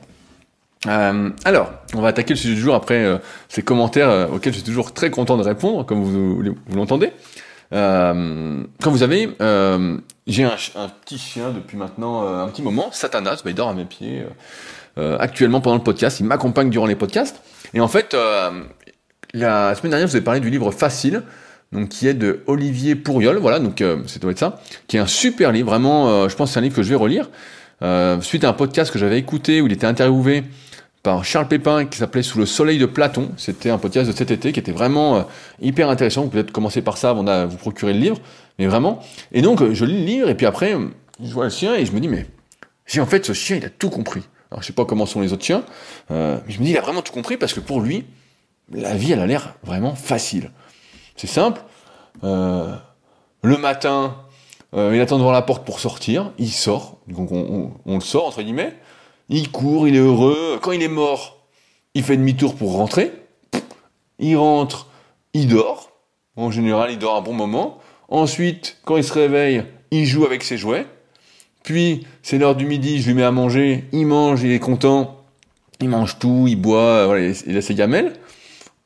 [0.88, 4.52] Euh, alors, on va attaquer le sujet du jour après euh, ces commentaires euh, auxquels
[4.52, 6.42] je suis toujours très content de répondre, comme vous,
[6.74, 7.12] l'entendez.
[7.70, 9.34] Quand vous avez,
[10.26, 13.74] j'ai un, un, petit chien depuis maintenant un petit moment, Satanas, bah, il dort à
[13.74, 14.24] mes pieds
[14.96, 17.40] actuellement pendant le podcast, il m'accompagne durant les podcasts.
[17.72, 18.14] Et en fait,
[19.32, 21.22] la semaine dernière, je vous ai parlé du livre Facile,
[21.72, 25.06] donc qui est de Olivier Pourriol, voilà, donc c'est doit être ça, qui est un
[25.06, 27.30] super livre, vraiment, je pense que c'est un livre que je vais relire.
[28.20, 30.44] suite à un podcast que j'avais écouté où il était interviewé
[31.02, 33.32] par Charles Pépin qui s'appelait Sous le soleil de Platon.
[33.36, 35.22] C'était un podcast de cet été qui était vraiment euh,
[35.60, 36.22] hyper intéressant.
[36.22, 38.18] Vous pouvez peut-être commencer par ça avant de vous procurer le livre,
[38.58, 39.00] mais vraiment.
[39.32, 40.76] Et donc euh, je lis le livre et puis après
[41.22, 42.26] je vois le chien et je me dis mais
[42.86, 44.22] si en fait ce chien il a tout compris.
[44.50, 45.64] Alors je sais pas comment sont les autres chiens,
[46.10, 48.04] euh, mais je me dis il a vraiment tout compris parce que pour lui
[48.72, 50.50] la vie elle a l'air vraiment facile.
[51.16, 51.62] C'est simple.
[52.22, 54.16] le matin,
[54.74, 58.74] il attend devant la porte pour sortir, il sort, donc on, le sort entre guillemets
[59.32, 60.58] il court, il est heureux.
[60.62, 61.38] Quand il est mort,
[61.94, 63.12] il fait demi-tour pour rentrer.
[64.18, 64.88] Il rentre,
[65.34, 65.90] il dort.
[66.36, 67.78] En général, il dort un bon moment.
[68.08, 70.86] Ensuite, quand il se réveille, il joue avec ses jouets.
[71.62, 73.84] Puis, c'est l'heure du midi, je lui mets à manger.
[73.92, 75.24] Il mange, il est content.
[75.80, 78.14] Il mange tout, il boit, il a ses gamelles.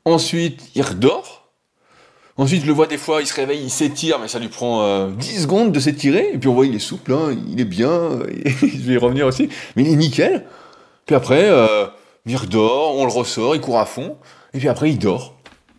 [0.05, 1.46] Ensuite, il redort.
[2.37, 4.83] Ensuite, je le vois des fois, il se réveille, il s'étire, mais ça lui prend
[4.83, 6.31] euh, 10 secondes de s'étirer.
[6.33, 8.19] Et puis on voit, il est souple, hein, il est bien.
[8.45, 9.49] je vais y revenir aussi.
[9.75, 10.45] Mais il est nickel.
[11.07, 11.87] Puis après, euh,
[12.27, 14.17] il redort, on le ressort, il court à fond.
[14.53, 15.33] Et puis après, il dort.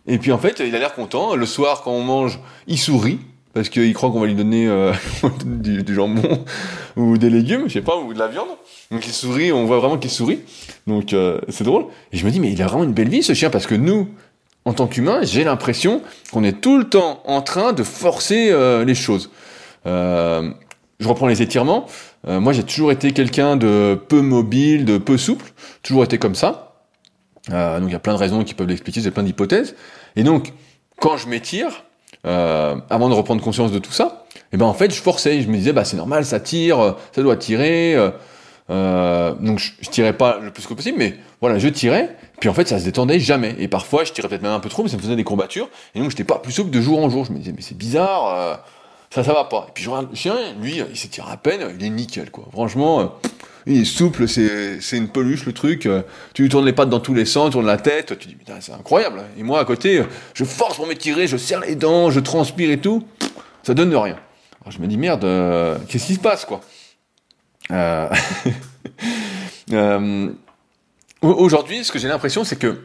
[0.05, 1.35] Et puis en fait, il a l'air content.
[1.35, 3.19] Le soir, quand on mange, il sourit.
[3.53, 4.93] Parce qu'il croit qu'on va lui donner euh,
[5.45, 6.45] du, du, jambon
[6.95, 8.47] ou des légumes, je sais pas, ou de la viande.
[8.91, 10.39] Donc il sourit, on voit vraiment qu'il sourit.
[10.85, 11.85] Donc euh, c'est drôle.
[12.11, 13.75] Et je me dis, mais il a vraiment une belle vie ce chien, parce que
[13.75, 14.09] nous,
[14.65, 18.85] en tant qu'humain, j'ai l'impression qu'on est tout le temps en train de forcer euh,
[18.85, 19.31] les choses.
[19.85, 20.51] Euh,
[20.99, 21.87] je reprends les étirements.
[22.27, 26.35] Euh, moi, j'ai toujours été quelqu'un de peu mobile, de peu souple, toujours été comme
[26.35, 26.75] ça.
[27.47, 29.75] donc il y a plein de raisons qui peuvent l'expliquer, j'ai plein d'hypothèses.
[30.15, 30.53] Et donc,
[30.99, 31.85] quand je m'étire,
[32.23, 35.47] avant de reprendre conscience de tout ça, et eh ben en fait, je forçais, je
[35.47, 37.95] me disais bah c'est normal, ça tire, ça doit tirer.
[38.69, 42.15] Euh, donc je, je, tirais pas le plus que possible, mais voilà, je tirais.
[42.39, 43.55] Puis en fait, ça se détendait jamais.
[43.59, 45.69] Et parfois, je tirais peut-être même un peu trop, mais ça me faisait des courbatures.
[45.95, 47.25] Et donc, j'étais pas plus souple de jour en jour.
[47.25, 48.55] Je me disais, mais c'est bizarre, euh,
[49.09, 49.65] ça, ça va pas.
[49.69, 52.45] Et puis je regarde le chien, lui, il s'étire à peine, il est nickel, quoi.
[52.51, 53.05] Franchement, euh,
[53.65, 55.87] il est souple, c'est, c'est une peluche, le truc.
[55.87, 56.03] Euh,
[56.33, 58.35] tu lui tournes les pattes dans tous les sens, tu tournes la tête, tu dis,
[58.35, 59.23] putain, c'est incroyable.
[59.37, 60.03] Et moi, à côté,
[60.35, 63.03] je force pour m'étirer, je serre les dents, je transpire et tout.
[63.63, 64.17] Ça donne de rien.
[64.61, 65.21] Alors je me dis, merde,
[65.87, 66.61] qu'est-ce qui se passe, quoi?
[66.61, 66.67] euh...
[66.67, 66.78] euh,
[71.21, 72.79] Aujourd'hui, ce que j'ai l'impression, c'est que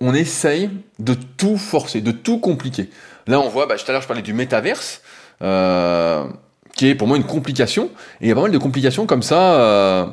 [0.00, 2.88] on essaye de tout forcer, de tout compliquer.
[3.26, 5.02] Là, on voit, bah, tout à l'heure, je parlais du métaverse,
[5.42, 6.26] euh,
[6.74, 7.90] qui est pour moi une complication.
[8.20, 10.06] Et il y a pas mal de complications comme ça euh,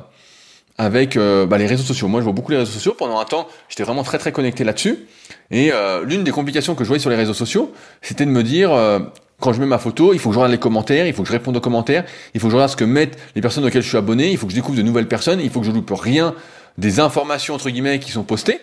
[0.78, 2.08] avec euh, bah, les réseaux sociaux.
[2.08, 2.96] Moi, je vois beaucoup les réseaux sociaux.
[2.98, 5.08] Pendant un temps, j'étais vraiment très très connecté là-dessus.
[5.52, 8.44] Et euh, l'une des complications que je voyais sur les réseaux sociaux, c'était de me
[8.44, 9.00] dire, euh,
[9.40, 11.28] quand je mets ma photo, il faut que je regarde les commentaires, il faut que
[11.28, 13.84] je réponde aux commentaires, il faut que je regarde ce que mettent les personnes auxquelles
[13.84, 15.72] je suis abonné, il faut que je découvre de nouvelles personnes, il faut que je
[15.72, 16.34] loupe rien
[16.78, 18.60] des informations entre guillemets qui sont postées.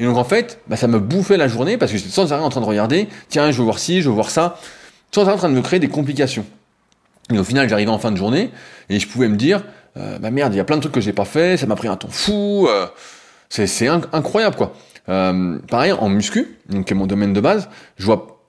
[0.00, 2.42] Et donc en fait, bah, ça me bouffait la journée parce que j'étais sans arrêt
[2.42, 4.58] en train de regarder, tiens, je veux voir ci, je veux voir ça,
[5.12, 6.46] sans arrêt en train de me créer des complications.
[7.32, 8.50] Et au final, j'arrivais en fin de journée
[8.88, 9.62] et je pouvais me dire,
[9.96, 11.76] euh, bah merde, il y a plein de trucs que j'ai pas fait, ça m'a
[11.76, 12.86] pris un temps fou, euh,
[13.48, 14.72] c'est incroyable quoi.
[15.08, 18.39] Euh, pareil en muscu, donc qui est mon domaine de base, je vois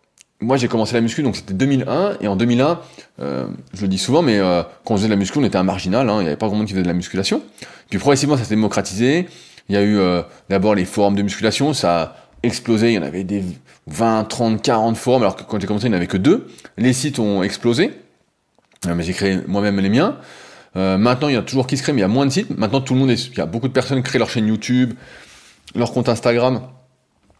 [0.42, 2.80] moi j'ai commencé la muscu donc c'était 2001 et en 2001
[3.20, 5.58] euh, je le dis souvent mais euh, quand on faisait de la muscu on était
[5.58, 7.42] un marginal hein, il n'y avait pas grand monde qui faisait de la musculation.
[7.90, 9.28] Puis progressivement ça s'est démocratisé.
[9.70, 12.90] Il y a eu euh, d'abord les forums de musculation ça a explosé.
[12.90, 13.44] Il y en avait des
[13.88, 16.48] 20 30 40 forums alors que quand j'ai commencé il n'y en avait que deux.
[16.78, 17.92] Les sites ont explosé.
[18.88, 20.18] Euh, mais j'ai créé moi-même les miens.
[20.78, 22.32] Euh, maintenant il y a toujours qui se crée mais il y a moins de
[22.32, 22.58] sites.
[22.58, 24.48] Maintenant tout le monde est il y a beaucoup de personnes qui créent leur chaîne
[24.48, 24.94] YouTube
[25.76, 26.62] leur compte Instagram.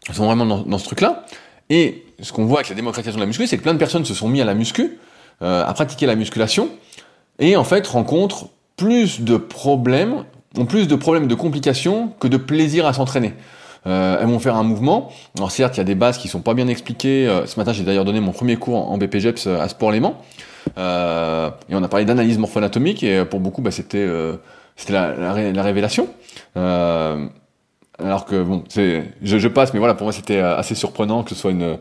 [0.08, 1.24] Ils sont vraiment dans, dans ce truc là
[1.70, 4.04] et ce qu'on voit avec la démocratisation de la muscu, c'est que plein de personnes
[4.04, 4.98] se sont mis à la muscu,
[5.42, 6.68] euh, à pratiquer la musculation,
[7.38, 10.24] et en fait rencontrent plus de problèmes,
[10.56, 13.34] ont plus de problèmes de complications que de plaisir à s'entraîner.
[13.86, 15.10] Euh, elles vont faire un mouvement.
[15.36, 17.26] Alors certes, il y a des bases qui sont pas bien expliquées.
[17.26, 20.16] Euh, ce matin, j'ai d'ailleurs donné mon premier cours en BPGEPS à Sport Léman.
[20.78, 24.36] Euh, et on a parlé d'analyse morpho-anatomique, et pour beaucoup, bah, c'était euh,
[24.88, 25.14] la,
[25.52, 26.08] la, révélation.
[27.98, 31.36] Alors que bon, je, passe, mais voilà, pour moi c'était euh, assez surprenant que ce
[31.36, 31.76] soit une,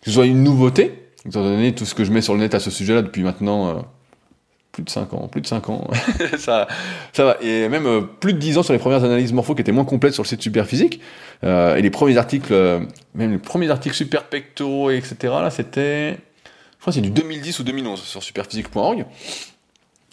[0.00, 2.60] que ce soit nouveauté, étant donné tout ce que je mets sur le net à
[2.60, 3.74] ce sujet-là depuis maintenant euh,
[4.72, 5.90] plus de 5 ans, plus de 5 ans,
[6.38, 6.68] ça,
[7.18, 9.72] va, et même euh, plus de 10 ans sur les premières analyses morpho qui étaient
[9.72, 11.00] moins complètes sur le site Superphysique,
[11.42, 12.80] et les premiers articles, euh,
[13.14, 15.16] même les premiers articles super pectoraux, etc.
[15.22, 19.06] Là, c'était, je crois, que c'est du 2010 ou 2011 sur superphysique.org.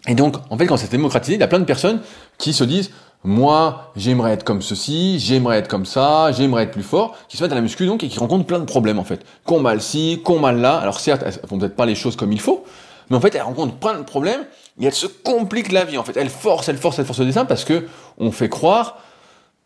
[0.07, 2.01] Et donc, en fait, quand c'est démocratisé, il y a plein de personnes
[2.38, 2.91] qui se disent
[3.23, 7.43] moi, j'aimerais être comme ceci, j'aimerais être comme ça, j'aimerais être plus fort, qui se
[7.43, 9.25] mettent à la muscu donc et qui rencontrent plein de problèmes en fait.
[9.45, 10.77] Qu'on mal ci, qu'on mal là.
[10.77, 12.65] Alors certes, elles font peut-être pas les choses comme il faut,
[13.09, 14.45] mais en fait, elles rencontrent plein de problèmes
[14.79, 16.17] et elles se compliquent la vie en fait.
[16.17, 18.97] Elles forcent, elles forcent, elles forcent le dessin parce que on fait croire,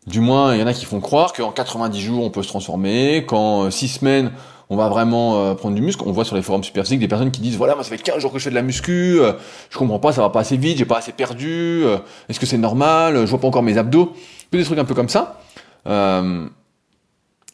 [0.06, 2.48] du moins il y en a qui font croire qu'en 90 jours on peut se
[2.48, 4.30] transformer, qu'en 6 semaines
[4.70, 6.02] on va vraiment euh, prendre du muscle.
[6.06, 8.18] On voit sur les forums super des personnes qui disent voilà, moi ça fait 15
[8.18, 9.32] jours que je fais de la muscu, euh,
[9.70, 12.46] je comprends pas, ça va pas assez vite, j'ai pas assez perdu, euh, est-ce que
[12.46, 14.12] c'est normal, je vois pas encore mes abdos,
[14.52, 15.40] des trucs un peu comme ça.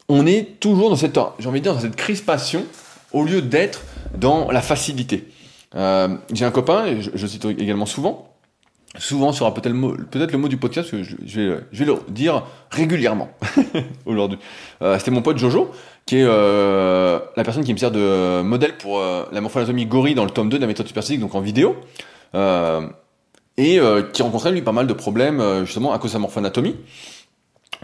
[0.06, 2.64] On est toujours dans cette, j'ai envie dans cette crispation
[3.12, 3.82] au lieu d'être
[4.14, 5.28] dans la facilité.
[5.74, 8.33] j'ai un copain, je, je cite également souvent,
[8.98, 11.84] souvent sera peut-être le, mot, peut le mot du podcast que je, je, vais, je
[11.84, 13.30] vais le dire régulièrement
[14.06, 14.38] aujourd'hui.
[14.82, 15.70] Euh, C'était mon pote Jojo,
[16.06, 20.14] qui est euh, la personne qui me sert de modèle pour euh, la morphologie gorille
[20.14, 21.76] dans le tome 2 de la méthode superphysique, donc en vidéo,
[22.34, 22.86] euh,
[23.56, 26.76] et euh, qui rencontrait lui pas mal de problèmes justement à cause de sa morphoanatomie,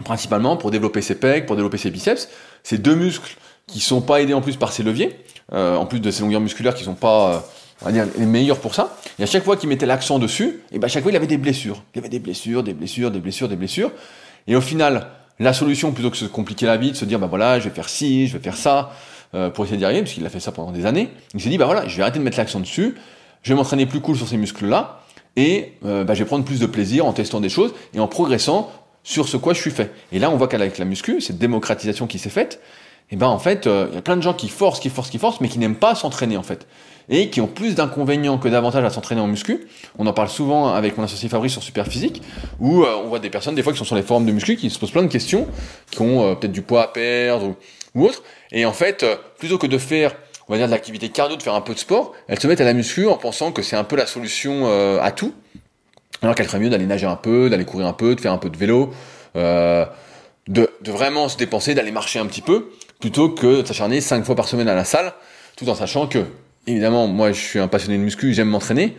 [0.03, 2.29] principalement pour développer ses pecs, pour développer ses biceps,
[2.63, 3.35] ces deux muscles
[3.67, 5.15] qui sont pas aidés en plus par ses leviers,
[5.51, 7.43] en plus de ses longueurs musculaires qui sont pas
[7.81, 8.95] on va dire, les meilleurs pour ça.
[9.19, 11.27] Et à chaque fois qu'il mettait l'accent dessus, et ben à chaque fois il avait
[11.27, 11.83] des blessures.
[11.95, 13.91] Il avait des blessures, des blessures, des blessures, des blessures.
[14.47, 15.07] Et au final,
[15.39, 17.67] la solution, plutôt que de se compliquer la vie, de se dire, bah voilà, je
[17.67, 18.91] vais faire ci, je vais faire ça,
[19.33, 21.49] euh, pour essayer d'y arriver, parce qu'il a fait ça pendant des années, il s'est
[21.49, 22.95] dit, bah voilà, je vais arrêter de mettre l'accent dessus,
[23.41, 25.01] je vais m'entraîner plus cool sur ces muscles-là,
[25.35, 28.07] et euh, bah, je vais prendre plus de plaisir en testant des choses et en
[28.07, 28.71] progressant
[29.03, 29.91] sur ce quoi je suis fait.
[30.11, 32.59] Et là, on voit qu'avec la muscu, cette démocratisation qui s'est faite,
[33.09, 35.09] et ben en fait, euh, il y a plein de gens qui forcent, qui forcent,
[35.09, 36.67] qui forcent, mais qui n'aiment pas s'entraîner en fait
[37.11, 39.67] et qui ont plus d'inconvénients que d'avantages à s'entraîner en muscu.
[39.99, 42.23] On en parle souvent avec mon associé Fabrice sur Superphysique,
[42.59, 44.55] où euh, on voit des personnes des fois qui sont sur les forums de muscu
[44.55, 45.47] qui se posent plein de questions,
[45.91, 47.55] qui ont euh, peut-être du poids à perdre
[47.93, 50.15] ou, autre, et en fait, euh, plutôt que de faire
[50.47, 52.59] on va dire de l'activité cardio, de faire un peu de sport, elles se mettent
[52.59, 54.67] à la muscu en pensant que c'est un peu la solution
[54.99, 55.33] à tout,
[56.21, 58.37] alors qu'elle ferait mieux d'aller nager un peu, d'aller courir un peu, de faire un
[58.37, 58.91] peu de vélo,
[59.35, 59.87] de,
[60.47, 64.35] de, vraiment se dépenser, d'aller marcher un petit peu, plutôt que de s'acharner cinq fois
[64.35, 65.13] par semaine à la salle,
[65.55, 66.25] tout en sachant que
[66.67, 68.95] évidemment, moi, je suis un passionné de muscu, j'aime m'entraîner,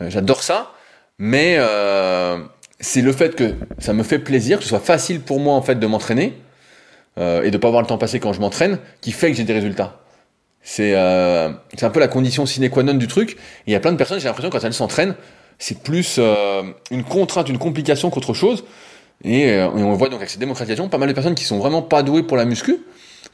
[0.00, 0.72] euh, j'adore ça,
[1.18, 2.38] mais euh,
[2.80, 5.62] c'est le fait que ça me fait plaisir, que ce soit facile pour moi en
[5.62, 6.34] fait de m'entraîner
[7.18, 9.44] euh, et de pas avoir le temps passé quand je m'entraîne, qui fait que j'ai
[9.44, 10.00] des résultats.
[10.62, 13.32] C'est euh, c'est un peu la condition sine qua non du truc.
[13.32, 13.36] Et
[13.68, 15.14] il y a plein de personnes, j'ai l'impression quand elles s'entraînent,
[15.58, 18.64] c'est plus euh, une contrainte, une complication qu'autre chose.
[19.22, 21.82] Et, et, on voit donc avec cette démocratisation, pas mal de personnes qui sont vraiment
[21.82, 22.80] pas douées pour la muscu,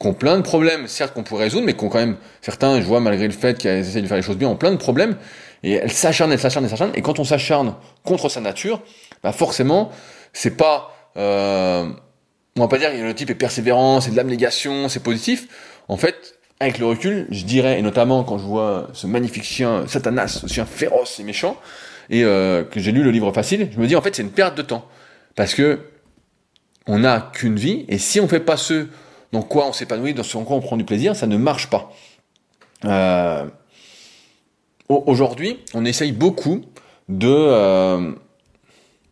[0.01, 2.81] qui ont plein de problèmes, certes qu'on pourrait résoudre, mais qui ont quand même certains,
[2.81, 4.77] je vois malgré le fait qu'elles essaient de faire les choses bien, ont plein de
[4.77, 5.17] problèmes.
[5.63, 6.93] Et elles s'acharnent, elles s'acharnent, elles s'acharnent.
[6.95, 8.81] Et quand on s'acharne contre sa nature,
[9.23, 9.91] bah forcément,
[10.33, 11.87] c'est pas, euh,
[12.57, 15.49] on va pas dire que le type est persévérant, c'est de l'abnégation, c'est positif.
[15.89, 19.85] En fait, avec le recul, je dirais, et notamment quand je vois ce magnifique chien,
[19.87, 21.59] Satanas, ce chien féroce et méchant,
[22.09, 24.31] et euh, que j'ai lu le livre facile, je me dis en fait c'est une
[24.31, 24.87] perte de temps.
[25.37, 25.81] Parce que
[26.87, 28.87] on n'a qu'une vie, et si on fait pas ce
[29.33, 31.93] dans quoi on s'épanouit, dans ce quoi on prend du plaisir, ça ne marche pas.
[32.85, 33.47] Euh,
[34.88, 36.62] Aujourd'hui, on essaye beaucoup
[37.09, 38.11] de, euh,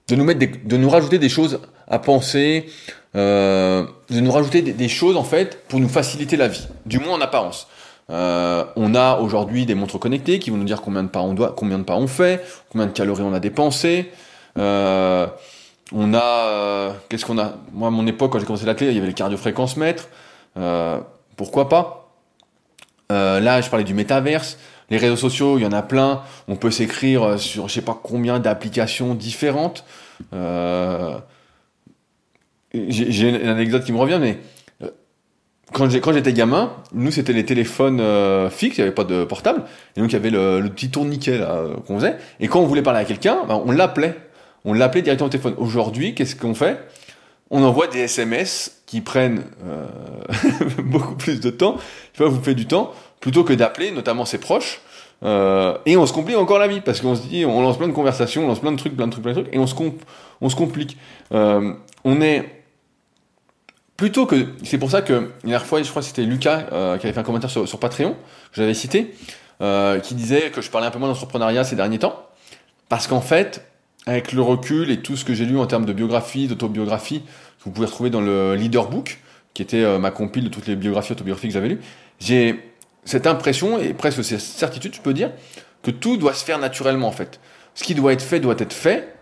[0.08, 2.66] de nous mettre des, de nous rajouter des choses à penser,
[3.14, 7.14] euh, de nous rajouter des, choses en fait pour nous faciliter la vie, du moins
[7.14, 7.68] en apparence.
[8.08, 11.54] On a aujourd'hui des montres connectées qui vont nous dire combien de pas on doit,
[11.56, 14.10] combien de pas on fait, combien de calories on a dépensé.
[15.92, 17.54] On a, euh, qu'est-ce qu'on a?
[17.72, 20.08] Moi, à mon époque, quand j'ai commencé la clé, il y avait les cardiofréquences mètres.
[20.56, 20.98] Euh,
[21.36, 22.04] pourquoi pas?
[23.10, 24.58] Là, je parlais du métaverse.
[24.90, 26.22] Les réseaux sociaux, il y en a plein.
[26.46, 29.84] On peut s'écrire sur je sais pas combien d'applications différentes.
[30.34, 31.16] Euh,
[32.72, 34.38] j'ai une anecdote qui me revient, mais
[34.82, 34.88] euh,
[35.72, 39.62] quand j'étais gamin, nous c'était les téléphones euh, fixes, il n'y avait pas de portable,
[39.96, 41.40] et donc il y avait le, le petit tourniquet
[41.86, 42.16] qu'on faisait.
[42.40, 44.16] Et quand on voulait parler à quelqu'un, ben, on l'appelait,
[44.64, 45.54] on l'appelait directement au téléphone.
[45.58, 46.78] Aujourd'hui, qu'est-ce qu'on fait?
[47.50, 49.86] On envoie des SMS qui prennent euh,
[50.82, 51.76] beaucoup plus de temps,
[52.14, 54.80] qui vous faire du temps plutôt que d'appeler notamment ses proches.
[55.24, 57.88] Euh, et on se complique encore la vie parce qu'on se dit, on lance plein
[57.88, 59.66] de conversations, on lance plein de trucs, plein de trucs, plein de trucs, et on
[59.66, 60.96] se, complique.
[61.32, 61.72] Euh,
[62.04, 62.62] on est
[63.96, 66.64] plutôt que, c'est pour ça que la dernière fois, je crois que c'était Lucas
[66.98, 69.14] qui avait fait un commentaire sur, Patreon, que j'avais cité,
[70.02, 72.28] qui disait que je parlais un peu moins d'entrepreneuriat ces derniers temps,
[72.88, 73.68] parce qu'en fait,
[74.06, 77.64] avec le recul et tout ce que j'ai lu en termes de biographie, d'autobiographie, que
[77.64, 79.20] vous pouvez retrouver dans le Leader Book,
[79.54, 81.80] qui était euh, ma compile de toutes les biographies autobiographiques que j'avais lues,
[82.20, 82.72] j'ai
[83.04, 85.32] cette impression et presque cette certitude, je peux dire,
[85.82, 87.40] que tout doit se faire naturellement en fait.
[87.74, 89.14] Ce qui doit être fait doit être fait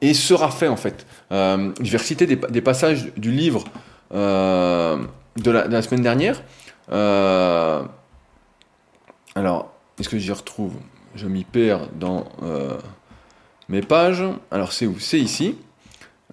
[0.00, 1.06] et sera fait en fait.
[1.32, 3.64] Euh, je vais reciter des, passages du livre
[4.12, 4.98] euh,
[5.36, 6.42] de, la, semaine dernière.
[9.34, 10.74] Alors, est-ce que j'y retrouve?
[11.14, 12.26] Je m'y perds dans
[13.68, 14.24] mes pages.
[14.50, 14.98] Alors, c'est où?
[14.98, 15.56] C'est ici.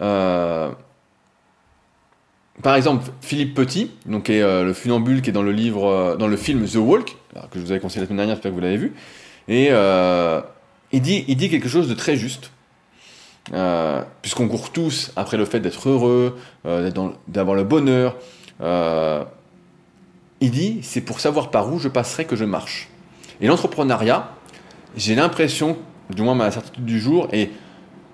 [0.01, 0.69] Euh,
[2.61, 6.15] par exemple, Philippe Petit, donc est euh, le funambule qui est dans le livre, euh,
[6.15, 7.17] dans le film The Walk,
[7.51, 8.93] que je vous avais conseillé la semaine dernière, j'espère que vous l'avez vu,
[9.47, 9.69] et
[10.91, 12.51] il dit, il dit quelque chose de très juste,
[14.21, 16.37] puisqu'on court tous après le fait d'être heureux,
[17.27, 18.15] d'avoir le bonheur.
[18.61, 22.89] il dit, c'est pour savoir par où je passerai que je marche.
[23.41, 24.29] Et l'entrepreneuriat,
[24.95, 25.77] j'ai l'impression,
[26.15, 27.51] du moins ma certitude du jour, et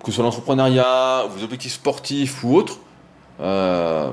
[0.04, 2.80] que ce soit l'entrepreneuriat, vos objectifs sportifs ou autres,
[3.42, 4.10] euh,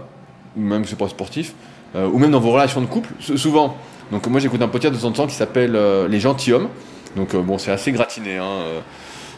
[0.57, 1.55] même si c'est pas sportif,
[1.95, 3.77] euh, ou même dans vos relations de couple, souvent.
[4.13, 6.69] Donc moi j'écoute un podcast de temps en temps qui s'appelle euh, Les gentilshommes.
[7.17, 8.37] Donc bon, c'est assez gratiné.
[8.37, 8.63] Hein.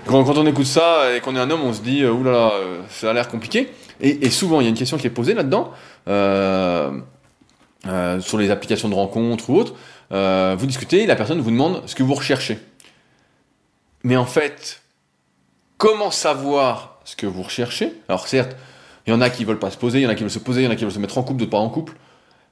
[0.06, 2.52] Quand, on écoute ça et qu'on est un homme, on se dit oulala,
[2.88, 3.72] ça a l'air compliqué.
[4.00, 5.70] Et, souvent il y a une question qui est posée là-dedans.
[8.20, 9.74] sur les applications de rencontres ou autres,
[10.10, 12.58] vous discutez, la personne vous demande ce que vous recherchez.
[14.08, 14.80] Mais en fait,
[15.76, 17.92] comment savoir ce que vous recherchez?
[18.08, 18.56] Alors certes,
[19.06, 20.30] il y en a qui veulent pas se poser, il y en a qui veulent
[20.30, 21.68] se poser, il y en a qui veulent se mettre en couple, de pas en
[21.68, 21.92] couple.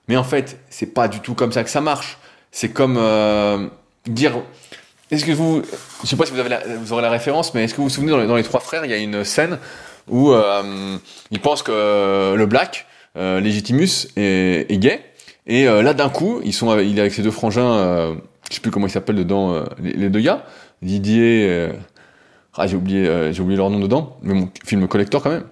[0.06, 2.18] Mais en fait, c'est pas du tout comme ça que ça marche.
[2.50, 3.68] C'est comme euh,
[4.04, 4.34] dire.
[5.10, 5.62] Est-ce que vous,
[6.02, 7.94] je sais pas si vous avez vous aurez la référence, mais est-ce que vous vous
[7.94, 9.58] souvenez dans les, trois frères, il y a une scène
[10.08, 10.98] où euh,
[11.30, 15.00] ils pensent que euh, le Black, euh, Legitimus, est, gay,
[15.46, 18.16] et là d'un coup, ils sont, il est avec ses deux frangins,
[18.50, 20.44] je sais plus comment ils s'appellent dedans, les, deux gars,
[20.82, 21.70] Didier,
[22.54, 25.44] ah j'ai oublié, j'ai oublié leur nom dedans, mais mon film collector quand même.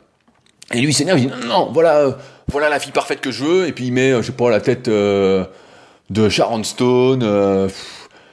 [0.72, 2.12] Et lui, il s'énerve, il dit non, non, voilà, euh,
[2.48, 3.68] voilà la fille parfaite que je veux.
[3.68, 5.44] Et puis il met, euh, je sais pas, la tête euh,
[6.10, 7.22] de Sharon Stone.
[7.22, 7.68] Euh,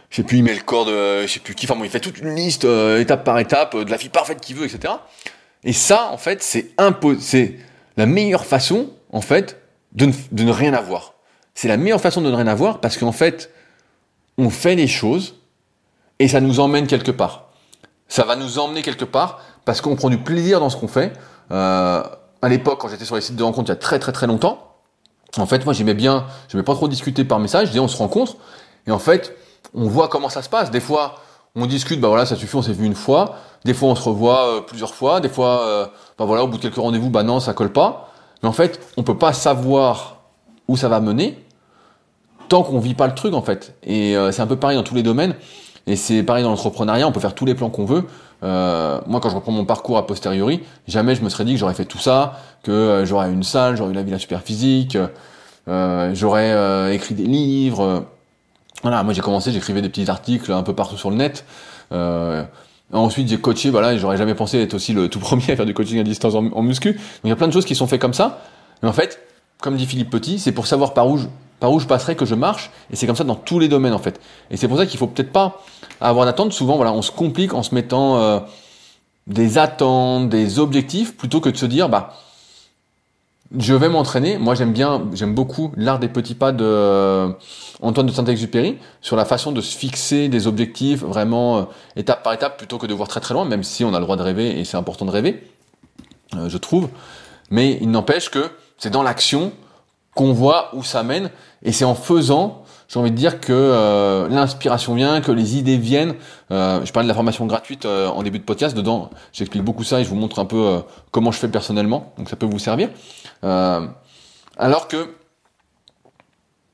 [0.10, 1.66] je sais plus, il met le corps de, je sais plus qui.
[1.66, 4.56] Enfin bon, il fait toute une liste, étape par étape, de la fille parfaite qu'il
[4.56, 4.94] veut, etc.
[5.64, 6.74] Et ça, en fait, c'est
[7.20, 7.56] c'est
[7.98, 9.62] la meilleure façon, en fait,
[9.94, 11.14] de ne, de ne rien avoir.
[11.54, 13.52] C'est la meilleure façon de ne rien avoir parce qu'en fait,
[14.38, 15.41] on fait les choses
[16.22, 17.46] et ça nous emmène quelque part.
[18.08, 21.14] Ça va nous emmener quelque part parce qu'on prend du plaisir dans ce qu'on fait.
[21.50, 22.04] Euh,
[22.44, 24.28] à l'époque, quand j'étais sur les sites de rencontres il y a très très très
[24.28, 24.76] longtemps,
[25.38, 27.98] en fait, moi j'aimais bien, j'aimais pas trop discuter par message, je disais on se
[27.98, 28.36] rencontre,
[28.86, 29.36] et en fait,
[29.74, 30.70] on voit comment ça se passe.
[30.70, 31.16] Des fois,
[31.56, 33.38] on discute, bah voilà, ça suffit, on s'est vu une fois.
[33.66, 35.22] Des fois, on se revoit euh, plusieurs fois.
[35.22, 35.88] Des fois, euh,
[36.20, 38.12] bah voilà, au bout de quelques rendez-vous, bah non, ça colle pas.
[38.44, 40.18] Mais en fait, on peut pas savoir
[40.68, 41.44] où ça va mener
[42.48, 43.76] tant qu'on vit pas le truc en fait.
[43.82, 45.36] Et c'est un peu pareil dans tous les domaines.
[45.88, 48.06] Et c'est pareil dans l'entrepreneuriat, on peut faire tous les plans qu'on veut.
[48.42, 51.74] moi, quand je reprends mon parcours a posteriori, jamais je me serais dit que j'aurais
[51.74, 54.98] fait tout ça, que j'aurais une salle, j'aurais eu la villa super physique,
[55.68, 58.06] j'aurais écrit des livres.
[58.82, 61.46] Voilà, moi j'ai commencé, j'écrivais des petits articles un peu partout sur le net.
[61.92, 62.44] Euh,
[62.92, 65.74] ensuite j'ai coaché, voilà, j'aurais jamais pensé être aussi le tout premier à faire du
[65.74, 66.94] coaching à distance en, muscu.
[66.94, 68.42] Donc il y a plein de choses qui sont faites comme ça.
[68.82, 69.20] Mais en fait,
[69.60, 71.28] comme dit Philippe Petit, c'est pour savoir par où je,
[71.62, 72.72] par où je passerai que je marche.
[72.92, 74.20] Et c'est comme ça dans tous les domaines en fait.
[74.50, 75.62] Et c'est pour ça qu'il faut peut-être pas
[76.02, 76.52] avoir d'attente.
[76.52, 78.40] Souvent, voilà, on se complique en se mettant euh,
[79.28, 82.14] des attentes, des objectifs, plutôt que de se dire, bah
[83.58, 84.38] je vais m'entraîner.
[84.38, 87.30] Moi, j'aime bien, j'aime beaucoup l'art des petits pas de euh,
[87.82, 91.64] Antoine de Saint-Exupéry sur la façon de se fixer des objectifs vraiment euh,
[91.96, 94.06] étape par étape plutôt que de voir très très loin, même si on a le
[94.06, 95.44] droit de rêver et c'est important de rêver,
[96.38, 96.90] euh, je trouve.
[97.50, 99.52] Mais il n'empêche que c'est dans l'action
[100.16, 101.30] qu'on voit où ça mène
[101.64, 105.78] et c'est en faisant j'ai envie de dire que euh, l'inspiration vient, que les idées
[105.78, 106.16] viennent.
[106.52, 108.76] Euh, je parlais de la formation gratuite euh, en début de podcast.
[108.76, 110.82] Dedans, j'explique beaucoup ça et je vous montre un peu
[111.12, 112.12] comment je fais personnellement.
[112.18, 112.90] Donc ça peut vous servir.
[113.42, 115.16] alors que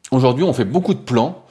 [0.10, 1.44] aujourd'hui, on fait beaucoup de plans.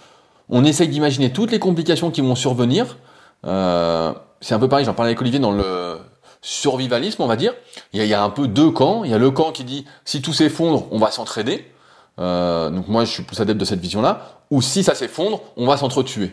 [0.49, 2.99] On essaye d'imaginer toutes les complications qui vont survenir.
[3.45, 4.85] c'est un peu pareil.
[4.85, 5.99] J'en parlais avec Olivier dans le
[6.43, 7.55] survivalisme, on va dire.
[7.93, 9.05] Il y, a, il y a un peu deux camps.
[9.05, 11.71] Il y a le camp qui dit si tout s'effondre, on va s'entraider.
[12.19, 14.41] Euh, donc moi, je suis plus adepte de cette vision-là.
[14.51, 16.33] Ou si ça s'effondre, on va s'entretuer.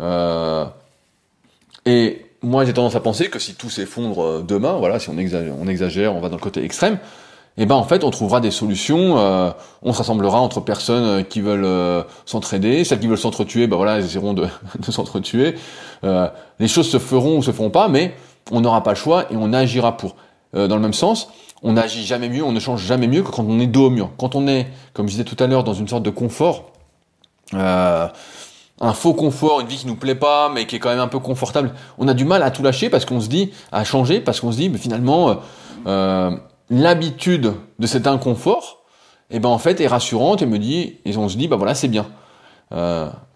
[0.00, 0.64] Euh,
[1.86, 5.18] et moi, j'ai tendance à penser que si tout s'effondre euh, demain, voilà, si on
[5.18, 6.98] exagère, on va dans le côté extrême,
[7.56, 9.18] eh ben en fait, on trouvera des solutions.
[9.18, 9.50] Euh,
[9.82, 13.76] on se rassemblera entre personnes euh, qui veulent euh, s'entraider, celles qui veulent s'entretuer, ben
[13.76, 14.46] voilà, elles essaieront de,
[14.78, 15.56] de s'entretuer.
[16.02, 18.14] les choses se feront ou se feront pas, mais
[18.50, 20.16] on n'aura pas le choix et on agira pour.
[20.54, 21.28] dans le même sens,
[21.62, 23.90] on n'agit jamais mieux, on ne change jamais mieux que quand on est dos au
[23.90, 24.10] mur.
[24.18, 26.72] Quand on est, comme je disais tout à l'heure, dans une sorte de confort,
[27.54, 28.08] euh,
[28.80, 31.08] un faux confort, une vie qui nous plaît pas, mais qui est quand même un
[31.08, 34.20] peu confortable, on a du mal à tout lâcher parce qu'on se dit, à changer,
[34.20, 35.34] parce qu'on se dit, mais finalement, euh,
[35.86, 36.30] euh,
[36.70, 38.78] l'habitude de cet inconfort,
[39.30, 41.74] eh ben en fait, est rassurante et me dit, et on se dit, bah voilà,
[41.74, 42.06] c'est bien.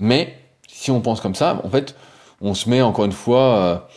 [0.00, 0.34] mais
[0.66, 1.94] si on pense comme ça, en fait,
[2.40, 3.88] on se met encore une fois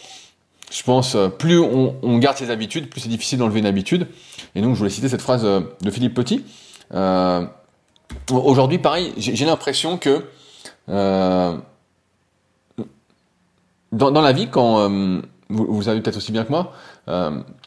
[0.72, 4.08] je pense, euh, plus on, garde ses habitudes, plus c'est difficile d'enlever une habitude.
[4.56, 6.44] Et donc, je voulais citer cette phrase euh, de Philippe Petit.
[6.94, 7.46] Euh,
[8.32, 10.24] Aujourd'hui, pareil, j'ai l'impression que
[10.88, 11.62] dans,
[13.92, 14.90] dans, la vie, quand
[15.50, 16.74] vous, vous, savez peut-être aussi bien que moi,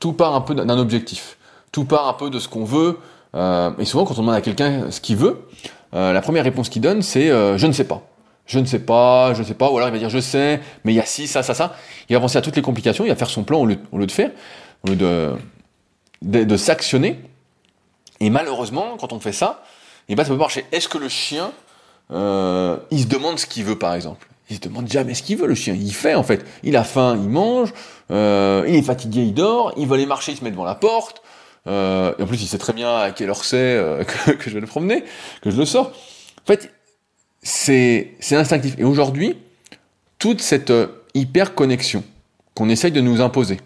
[0.01, 1.37] tout part un peu d'un objectif.
[1.73, 2.99] Tout part un peu de ce qu'on veut.
[3.35, 5.47] et souvent, quand on demande à quelqu'un ce qu'il veut,
[5.93, 8.10] la première réponse qu'il donne, c'est je ne sais pas
[8.51, 10.61] je ne sais pas, je ne sais pas, ou alors il va dire je sais,
[10.85, 11.77] mais il y a ci, ça, ça, ça.
[12.09, 14.11] Il va penser à toutes les complications, il va faire son plan au lieu, de
[14.11, 14.33] faire,
[14.85, 15.37] au lieu de,
[16.23, 17.21] de, s'actionner.
[18.19, 19.63] Et malheureusement, quand on fait ça,
[20.09, 20.65] et ben, ça peut marcher.
[20.73, 21.53] Est-ce que le chien,
[22.11, 24.27] euh, il se demande ce qu'il veut, par exemple?
[24.51, 25.75] Il se demande jamais ce qu'il veut, le chien.
[25.75, 26.45] Il fait, en fait.
[26.65, 27.73] Il a faim, il mange,
[28.11, 30.75] euh, il est fatigué, il dort, il veut aller marcher, il se met devant la
[30.75, 31.23] porte.
[31.69, 33.81] Euh, et en plus, il sait très bien à quelle heure c'est
[34.27, 35.05] que, que je vais le promener,
[35.41, 35.93] que je le sors.
[36.43, 36.73] En fait,
[37.43, 38.75] c'est instinctif.
[38.79, 39.37] Et aujourd'hui,
[40.19, 42.05] toute cette euh, hyper connexion
[42.55, 43.59] qu'on essaye de nous imposer,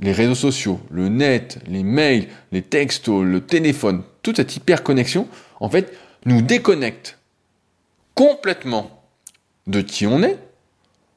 [0.00, 5.28] les réseaux sociaux, le net, les mails, les textos, le téléphone, toute cette hyper connexion,
[5.60, 5.96] en fait,
[6.26, 7.18] nous déconnecte
[8.14, 9.04] complètement
[9.66, 10.38] de qui on est,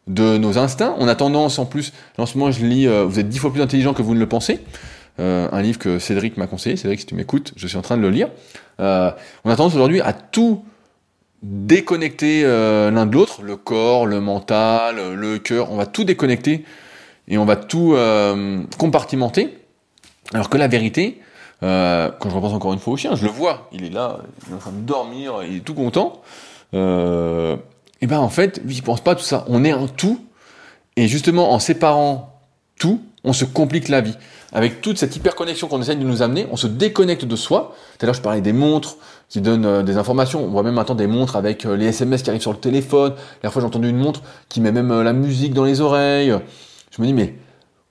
[0.05, 0.95] de nos instincts.
[0.99, 3.51] On a tendance, en plus, en ce moment, je lis euh, Vous êtes dix fois
[3.51, 4.59] plus intelligent que vous ne le pensez.
[5.19, 6.77] Euh, un livre que Cédric m'a conseillé.
[6.77, 8.29] Cédric, si tu m'écoutes, je suis en train de le lire.
[8.77, 10.63] on a tendance aujourd'hui à tout
[11.43, 16.65] déconnecter euh, l'un de l'autre, le corps, le mental, le cœur, on va tout déconnecter
[17.27, 19.57] et on va tout euh, compartimenter.
[20.33, 21.21] Alors que la vérité,
[21.63, 24.19] euh, quand je repense encore une fois au chien, je le vois, il est là,
[24.47, 26.21] il est en train de dormir, il est tout content.
[26.73, 26.77] et
[28.07, 29.45] ben en fait, lui il pense pas tout ça.
[29.47, 30.25] On est un tout,
[30.95, 32.41] et justement en séparant
[32.79, 34.17] tout, on se complique la vie
[34.51, 37.75] avec toute cette hyperconnexion qu'on essaye de nous amener, on se déconnecte de soi.
[37.97, 38.97] Tout à l'heure, je parlais des montres
[39.29, 40.43] qui donnent euh, des informations.
[40.43, 43.11] On voit même maintenant des montres avec euh, les SMS qui arrivent sur le téléphone.
[43.11, 45.81] La dernière fois, j'ai entendu une montre qui met même euh, la musique dans les
[45.81, 46.33] oreilles.
[46.91, 47.35] Je me dis, mais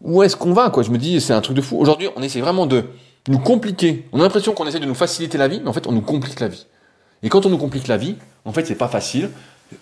[0.03, 0.83] où est-ce qu'on va, quoi?
[0.83, 1.79] Je me dis, c'est un truc de fou.
[1.79, 2.85] Aujourd'hui, on essaie vraiment de
[3.29, 4.07] nous compliquer.
[4.13, 6.03] On a l'impression qu'on essaie de nous faciliter la vie, mais en fait, on nous
[6.03, 6.67] complique la vie.
[7.23, 9.31] Et quand on nous complique la vie, en fait, c'est pas facile.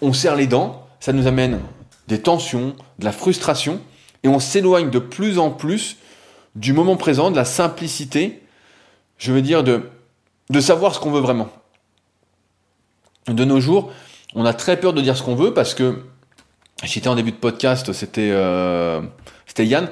[0.01, 1.61] On serre les dents, ça nous amène
[2.09, 3.81] des tensions, de la frustration,
[4.23, 5.97] et on s'éloigne de plus en plus
[6.57, 8.43] du moment présent, de la simplicité,
[9.19, 9.83] je veux dire de,
[10.51, 11.49] de savoir ce qu'on veut vraiment.
[13.27, 13.93] De nos jours,
[14.35, 16.03] on a très peur de dire ce qu'on veut parce que
[16.83, 18.35] J'étais en début de podcast, c'était
[19.47, 19.89] c'était Yann,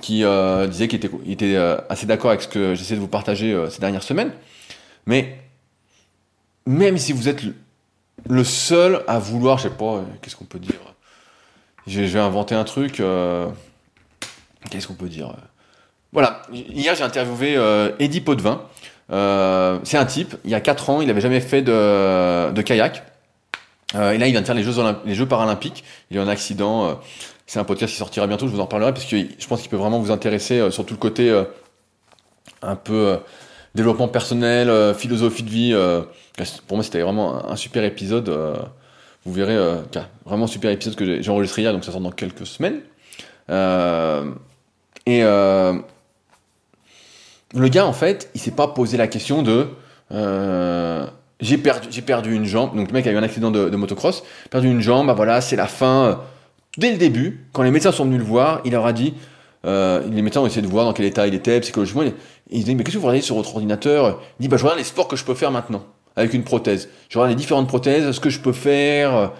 [0.00, 0.22] qui
[0.68, 1.56] disait qu'il était, était
[1.88, 4.32] assez d'accord avec ce que j'essaie de vous partager ces dernières semaines.
[5.06, 5.38] Mais
[6.66, 7.42] même si vous êtes
[8.28, 10.94] le seul à vouloir, je sais pas, qu'est-ce qu'on peut dire
[11.86, 13.02] Je vais inventer un truc.
[14.70, 15.34] Qu'est-ce qu'on peut dire
[16.12, 18.62] Voilà, hier j'ai interviewé euh, Eddie Potvin.
[19.12, 23.04] Euh, c'est un type, il y a 4 ans, il n'avait jamais fait de, kayak.
[23.94, 24.64] Euh, et là, il vient de faire les
[25.14, 25.84] Jeux, paralympiques.
[26.10, 27.00] Il a eu un accident.
[27.46, 29.70] c'est un podcast qui sortira bientôt, je vous en reparlerai, parce que je pense qu'il
[29.70, 31.44] peut vraiment vous intéresser sur tout le côté
[32.62, 33.18] un peu
[33.74, 35.74] développement personnel, philosophie de vie.
[36.66, 38.28] pour moi, c'était vraiment un, super épisode.
[39.24, 39.58] vous verrez,
[40.24, 42.80] vraiment super épisode que j'ai enregistré hier, donc ça sort dans quelques semaines.
[45.06, 45.74] Et euh,
[47.54, 49.68] le gars, en fait, il s'est pas posé la question de
[50.12, 51.06] euh,
[51.40, 52.74] j'ai perdu, j'ai perdu une jambe.
[52.76, 55.06] Donc le mec a eu un accident de, motocross, perdu une jambe.
[55.06, 56.20] Bah voilà, c'est la fin.
[56.78, 59.14] Dès le début, quand les médecins sont venus le voir, il leur a dit.
[59.64, 62.02] Euh, les médecins ont essayé de voir dans quel état il était psychologiquement.
[62.02, 62.14] Il,
[62.50, 64.20] il dit mais qu'est-ce que vous regardez sur votre ordinateur?
[64.38, 65.84] Il dit bah je regarde les sports que je peux faire maintenant
[66.14, 66.88] avec une prothèse.
[67.08, 69.32] Je regarde les différentes prothèses, ce que je peux faire.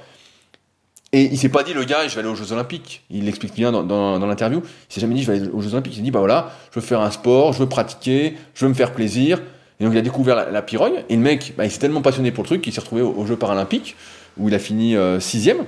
[1.13, 3.03] Et il s'est pas dit, le gars, je vais aller aux Jeux Olympiques.
[3.11, 4.61] Il l'explique bien dans, dans, l'interview.
[4.91, 5.95] Il s'est jamais dit, je vais aller aux Jeux Olympiques.
[5.95, 8.69] Il s'est dit, bah voilà, je veux faire un sport, je veux pratiquer, je veux
[8.69, 9.41] me faire plaisir.
[9.79, 11.05] Et donc il a découvert la, la pirogue.
[11.09, 13.25] Et le mec, bah, il s'est tellement passionné pour le truc qu'il s'est retrouvé aux,
[13.27, 13.97] Jeux Paralympiques,
[14.37, 15.65] où il a fini euh, sixième.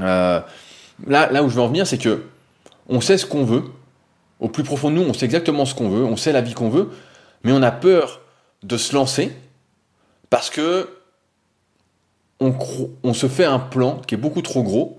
[0.00, 0.40] Euh,
[1.06, 2.24] là, là où je veux en venir, c'est que
[2.88, 3.64] on sait ce qu'on veut.
[4.40, 6.54] Au plus profond de nous, on sait exactement ce qu'on veut, on sait la vie
[6.54, 6.90] qu'on veut,
[7.44, 8.20] mais on a peur
[8.62, 9.32] de se lancer
[10.28, 10.88] parce que
[13.02, 14.98] on, se fait un plan qui est beaucoup trop gros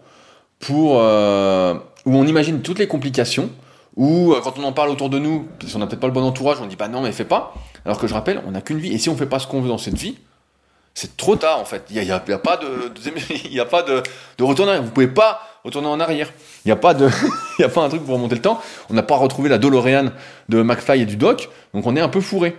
[0.59, 1.75] pour euh,
[2.05, 3.49] où on imagine toutes les complications.
[3.95, 6.13] Ou euh, quand on en parle autour de nous, si on n'a peut-être pas le
[6.13, 7.53] bon entourage, on dit bah non mais fais pas.
[7.85, 9.61] Alors que je rappelle, on n'a qu'une vie et si on fait pas ce qu'on
[9.61, 10.17] veut dans cette vie,
[10.93, 11.83] c'est trop tard en fait.
[11.91, 12.91] Il n'y a, pas de,
[13.51, 14.01] il a pas de,
[14.41, 14.79] retourner.
[14.79, 16.31] Vous pouvez pas retourner en arrière.
[16.65, 17.09] Il n'y a pas de,
[17.59, 18.59] il y a pas un truc pour remonter le temps.
[18.89, 20.11] On n'a pas retrouvé la DeLorean
[20.49, 22.55] de McFly et du Doc, donc on est un peu fourré.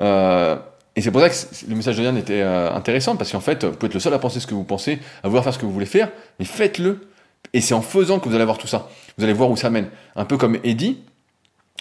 [0.00, 0.56] Euh,
[0.96, 1.34] et c'est pour ça que
[1.68, 4.14] le message de Yann était euh, intéressant, parce qu'en fait, vous pouvez être le seul
[4.14, 6.44] à penser ce que vous pensez, à vouloir faire ce que vous voulez faire, mais
[6.44, 7.06] faites-le.
[7.52, 8.88] Et c'est en faisant que vous allez avoir tout ça.
[9.16, 9.88] Vous allez voir où ça mène.
[10.16, 10.98] Un peu comme Eddie,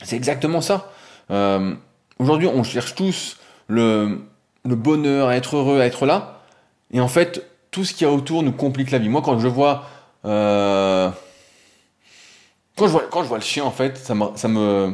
[0.03, 0.91] c'est exactement ça.
[1.31, 1.73] Euh,
[2.19, 3.37] aujourd'hui, on cherche tous
[3.67, 4.19] le,
[4.63, 6.41] bonheur, à être heureux, à être là.
[6.91, 9.09] Et en fait, tout ce qu'il y a autour nous complique la vie.
[9.09, 9.85] Moi, quand je vois...
[10.25, 11.09] Euh,
[12.75, 14.93] quand, je vois quand je vois le chien, en fait, ça me, ça me,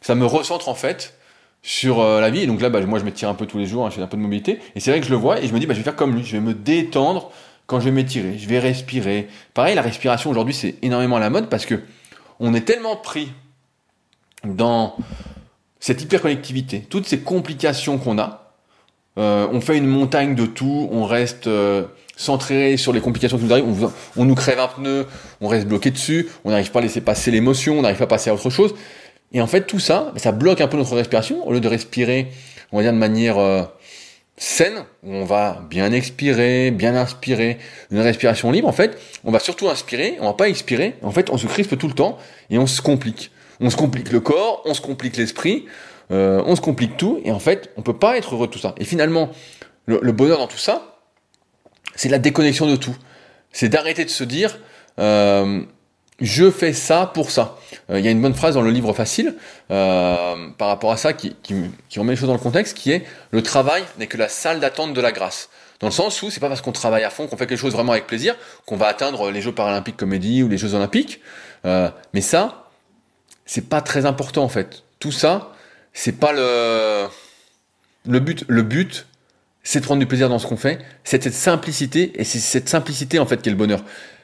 [0.00, 1.14] ça me recentre, en fait,
[1.62, 2.40] sur euh, la vie.
[2.40, 4.02] Et donc là, bah, moi, je m'étire un peu tous les jours, hein, je fais
[4.02, 4.58] un peu de mobilité.
[4.74, 5.96] Et c'est vrai que je le vois et je me dis, bah, je vais faire
[5.96, 7.30] comme lui, je vais me détendre
[7.66, 9.28] quand je vais m'étirer, je vais respirer.
[9.54, 11.80] Pareil, la respiration aujourd'hui, c'est énormément à la mode parce que
[12.40, 13.32] on est tellement pris
[14.44, 14.96] dans
[15.78, 18.54] cette hyperconnectivité, toutes ces complications qu'on a.
[19.18, 21.84] Euh, on fait une montagne de tout, on reste euh,
[22.16, 25.06] centré sur les complications qui nous arrivent, on, on nous crève un pneu,
[25.40, 28.08] on reste bloqué dessus, on n'arrive pas à laisser passer l'émotion, on n'arrive pas à
[28.08, 28.74] passer à autre chose.
[29.32, 31.46] Et en fait, tout ça, ça bloque un peu notre respiration.
[31.46, 32.28] Au lieu de respirer,
[32.70, 33.62] on va dire de manière euh,
[34.36, 37.58] saine, où on va bien expirer, bien inspirer,
[37.90, 40.96] une respiration libre, en fait, on va surtout inspirer, on va pas expirer.
[41.02, 42.18] En fait, on se crispe tout le temps
[42.50, 43.30] et on se complique.
[43.60, 45.66] On se complique le corps, on se complique l'esprit,
[46.10, 48.58] euh, on se complique tout, et en fait, on peut pas être heureux de tout
[48.58, 48.74] ça.
[48.78, 49.30] Et finalement,
[49.86, 50.96] le, le bonheur dans tout ça,
[51.94, 52.96] c'est la déconnexion de tout.
[53.52, 54.58] C'est d'arrêter de se dire,
[54.98, 55.62] euh,
[56.22, 57.56] je fais ça pour ça.
[57.90, 59.34] Euh, il y a une bonne phrase dans le livre facile
[59.70, 61.34] euh, par rapport à ça qui,
[61.96, 64.94] remet les choses dans le contexte, qui est le travail n'est que la salle d'attente
[64.94, 65.50] de la grâce.
[65.80, 67.72] Dans le sens où c'est pas parce qu'on travaille à fond, qu'on fait quelque chose
[67.72, 71.20] vraiment avec plaisir, qu'on va atteindre les Jeux paralympiques comédie ou les Jeux olympiques.
[71.64, 72.68] Euh, mais ça,
[73.44, 74.84] c'est pas très important en fait.
[75.00, 75.52] Tout ça,
[75.92, 77.08] c'est pas le
[78.06, 78.44] le but.
[78.46, 79.06] Le but,
[79.64, 80.78] c'est de prendre du plaisir dans ce qu'on fait.
[81.02, 83.82] C'est cette simplicité et c'est cette simplicité en fait qui est le bonheur.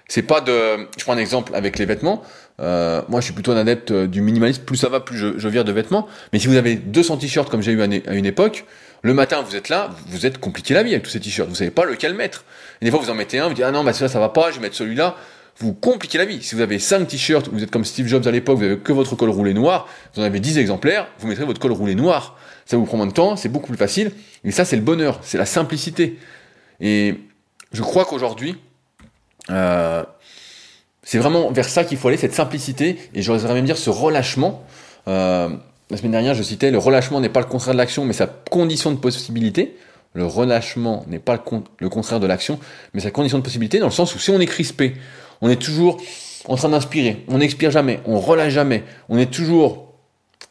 [0.08, 0.88] C'est pas de.
[0.96, 2.22] Je prends un exemple avec les vêtements.
[2.60, 4.62] Euh, moi, je suis plutôt un adepte euh, du minimalisme.
[4.62, 6.08] Plus ça va, plus je, je vire de vêtements.
[6.32, 8.64] Mais si vous avez 200 t-shirts comme j'ai eu à une époque,
[9.02, 11.48] le matin, vous êtes là, vous êtes compliqué la vie avec tous ces t-shirts.
[11.48, 12.44] Vous savez pas lequel mettre.
[12.80, 14.30] Et des fois, vous en mettez un, vous dites ah non, bah celui-là ça va
[14.30, 15.14] pas, je vais mettre celui-là.
[15.58, 16.42] Vous compliquez la vie.
[16.42, 18.92] Si vous avez 5 t-shirts, vous êtes comme Steve Jobs à l'époque, vous avez que
[18.92, 22.38] votre col roulé noir, vous en avez 10 exemplaires, vous mettrez votre col roulé noir.
[22.64, 24.12] Ça vous prend moins de temps, c'est beaucoup plus facile.
[24.44, 26.18] Et ça, c'est le bonheur, c'est la simplicité.
[26.80, 27.14] Et
[27.72, 28.56] je crois qu'aujourd'hui,
[29.50, 30.04] euh,
[31.02, 34.62] c'est vraiment vers ça qu'il faut aller, cette simplicité, et j'oserais même dire ce relâchement.
[35.08, 35.48] Euh,
[35.90, 38.26] la semaine dernière, je citais, le relâchement n'est pas le contraire de l'action, mais sa
[38.26, 39.76] condition de possibilité.
[40.14, 41.38] Le relâchement n'est pas
[41.80, 42.58] le, contraire de l'action,
[42.92, 44.94] mais sa condition de possibilité, dans le sens où si on est crispé,
[45.40, 45.98] on est toujours
[46.46, 49.92] en train d'inspirer, on n'expire jamais, on relâche jamais, on est toujours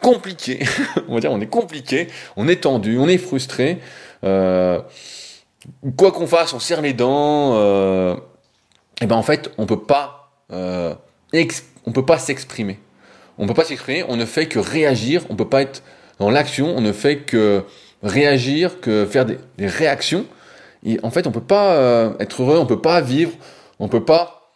[0.02, 0.60] compliqué,
[1.08, 3.80] on va dire on est compliqué, on est tendu, on est frustré,
[4.24, 4.80] euh,
[5.98, 8.16] quoi qu'on fasse, on serre les dents, euh,
[9.02, 10.96] et ben en fait, on peut pas, euh,
[11.86, 12.80] on peut pas s'exprimer.
[13.38, 14.04] On peut pas s'exprimer.
[14.08, 15.24] On ne fait que réagir.
[15.30, 15.84] On peut pas être
[16.20, 16.76] dans l'action.
[16.76, 17.64] On ne fait que
[18.02, 20.26] réagir, que faire des, réactions.
[20.84, 22.58] Et en fait, on peut pas euh, être heureux.
[22.58, 23.32] On peut pas vivre.
[23.80, 24.52] On peut pas.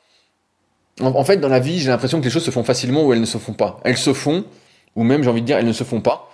[1.00, 3.22] En, fait, dans la vie, j'ai l'impression que les choses se font facilement ou elles
[3.22, 3.80] ne se font pas.
[3.84, 4.44] Elles se font,
[4.96, 6.30] ou même, j'ai envie de dire, elles ne se font pas.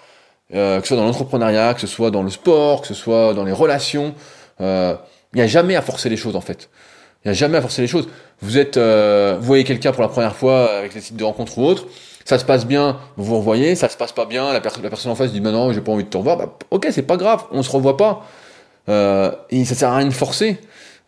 [0.54, 3.34] Euh, que ce soit dans l'entrepreneuriat, que ce soit dans le sport, que ce soit
[3.34, 4.14] dans les relations.
[4.60, 4.98] Il
[5.36, 6.70] n'y a jamais à forcer les choses en fait.
[7.24, 8.08] Il n'y a jamais à forcer les choses.
[8.42, 11.58] Vous êtes, euh, vous voyez quelqu'un pour la première fois avec les sites de rencontres
[11.58, 11.88] ou autres,
[12.26, 15.12] ça se passe bien, vous vous revoyez, ça se passe pas bien, la, la personne
[15.12, 17.18] en face dit bah non, j'ai pas envie de te revoir, bah, ok, c'est pas
[17.18, 18.26] grave, on se revoit pas.
[18.90, 20.60] Euh, et ça sert à rien de forcer.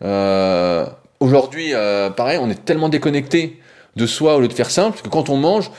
[0.02, 0.86] Euh,
[1.20, 3.60] Aujourd'hui, euh, pareil, on est tellement déconnecté
[3.94, 5.70] de soi au lieu de faire simple que quand on mange,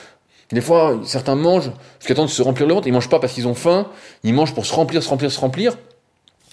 [0.52, 3.18] des fois, certains mangent parce qu'ils attendent de se remplir le ventre, ils mangent pas
[3.18, 3.88] parce qu'ils ont faim,
[4.24, 5.78] ils mangent pour se remplir, se remplir, se remplir,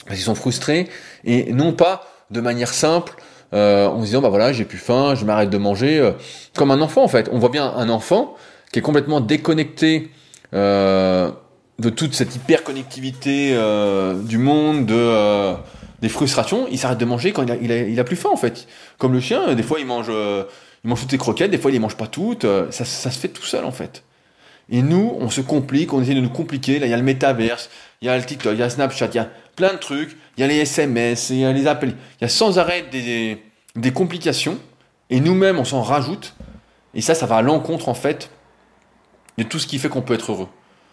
[0.06, 0.88] parce qu'ils sont frustrés,
[1.24, 3.14] et non pas de manière simple,
[3.54, 6.12] euh, en se disant bah voilà j'ai plus faim, je m'arrête de manger, euh,
[6.56, 7.28] comme un enfant en fait.
[7.32, 8.34] On voit bien un enfant
[8.72, 10.10] qui est complètement déconnecté
[10.54, 11.30] euh,
[11.78, 15.54] de toute cette hyper connectivité euh, du monde, de
[16.00, 18.68] des frustrations, il s'arrête de manger quand il a, il, a, plus faim en fait.
[18.98, 21.74] Comme le chien, des fois il mange, il mange toutes les croquettes, des fois il
[21.74, 24.04] les mange pas toutes, ça, ça se fait tout seul en fait.
[24.70, 26.78] Et nous, on se complique, on essaie de nous compliquer.
[26.78, 27.70] Là, il y a le métaverse,
[28.02, 30.16] il y a le TikTok, il y a Snapchat, il y a plein de trucs.
[30.36, 31.96] Il y a les SMS, il y a les appels.
[32.20, 33.42] Il y a sans arrêt des,
[33.74, 34.56] des complications.
[35.10, 36.34] Et nous-mêmes, on s'en rajoute.
[36.94, 38.30] Et ça, ça va à l'encontre, en fait,
[39.36, 40.48] de tout ce qui fait qu'on peut être heureux.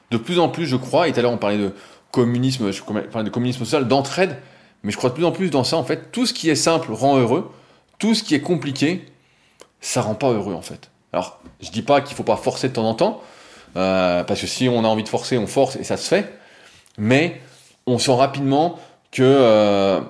[0.09, 1.73] De plus en plus, je crois, et tout à l'heure, on parlait de
[2.11, 4.37] communisme, je parlais de communisme social, d'entraide.
[4.83, 6.11] Mais je crois de plus en plus dans ça, en fait.
[6.11, 7.51] Tout ce qui est simple rend heureux.
[7.99, 9.05] Tout ce qui est compliqué,
[9.79, 10.89] ça rend pas heureux, en fait.
[11.13, 13.21] Alors, je dis pas qu'il faut pas forcer de temps en temps.
[13.77, 16.33] Euh, parce que si on a envie de forcer, on force et ça se fait.
[16.97, 17.39] Mais
[17.87, 18.79] on sent rapidement
[19.11, 20.01] que euh,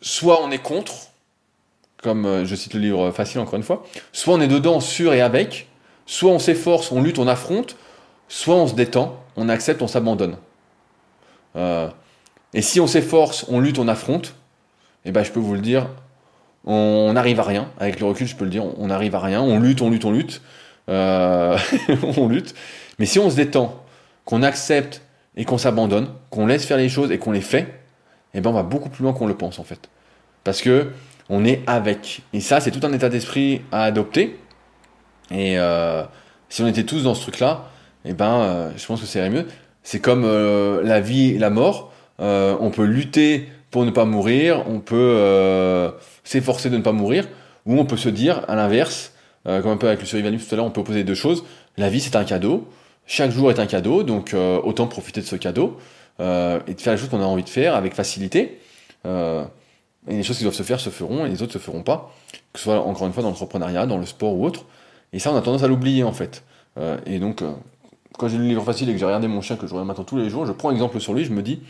[0.00, 0.92] soit on est contre,
[2.02, 5.12] comme euh, je cite le livre facile encore une fois, soit on est dedans sur
[5.12, 5.68] et avec,
[6.06, 7.76] soit on s'efforce, on lutte, on affronte,
[8.28, 10.36] soit on se détend, on accepte, on s'abandonne.
[11.56, 14.34] et si on s'efforce, on lutte, on affronte,
[15.04, 15.88] et eh ben je peux vous le dire,
[16.64, 17.68] on n'arrive à rien.
[17.78, 19.42] Avec le recul, je peux le dire, on n'arrive à rien.
[19.42, 20.40] On lutte, on lutte, on lutte.
[20.88, 22.54] on lutte.
[23.00, 23.82] Mais si on se détend,
[24.24, 25.02] qu'on accepte
[25.36, 27.80] et qu'on s'abandonne, qu'on laisse faire les choses et qu'on les fait,
[28.34, 29.88] eh ben on va beaucoup plus loin qu'on le pense en fait.
[30.44, 30.90] Parce que
[31.28, 32.22] on est avec.
[32.32, 34.38] Et ça, c'est tout un état d'esprit à adopter.
[35.30, 36.04] Et euh,
[36.48, 37.70] si on était tous dans ce truc-là,
[38.04, 39.46] eh ben, euh, je pense que c'est mieux.
[39.82, 41.92] C'est comme euh, la vie et la mort.
[42.18, 45.92] on peut lutter pour ne pas mourir, on peut
[46.24, 47.26] s'efforcer de ne pas mourir,
[47.64, 49.14] ou on peut se dire, à l'inverse,
[49.44, 51.44] comme un peu avec le survivalisme tout à l'heure, on peut opposer deux choses.
[51.78, 52.68] La vie, c'est un cadeau.
[53.06, 55.78] Chaque jour est un cadeau, donc euh, autant profiter de ce cadeau
[56.20, 58.60] euh, et de faire les choses qu'on a envie de faire avec facilité.
[59.06, 59.44] Euh,
[60.08, 62.14] et les choses qui doivent se faire se feront et les autres se feront pas,
[62.52, 64.64] que ce soit encore une fois dans l'entrepreneuriat, dans le sport ou autre.
[65.12, 66.42] Et ça, on a tendance à l'oublier en fait.
[67.06, 67.44] et donc,
[68.18, 69.86] quand j'ai lu le livre facile et que j'ai regardé mon chien que je regarde
[69.86, 71.60] maintenant tous les jours, je prends un exemple sur lui, je me dis,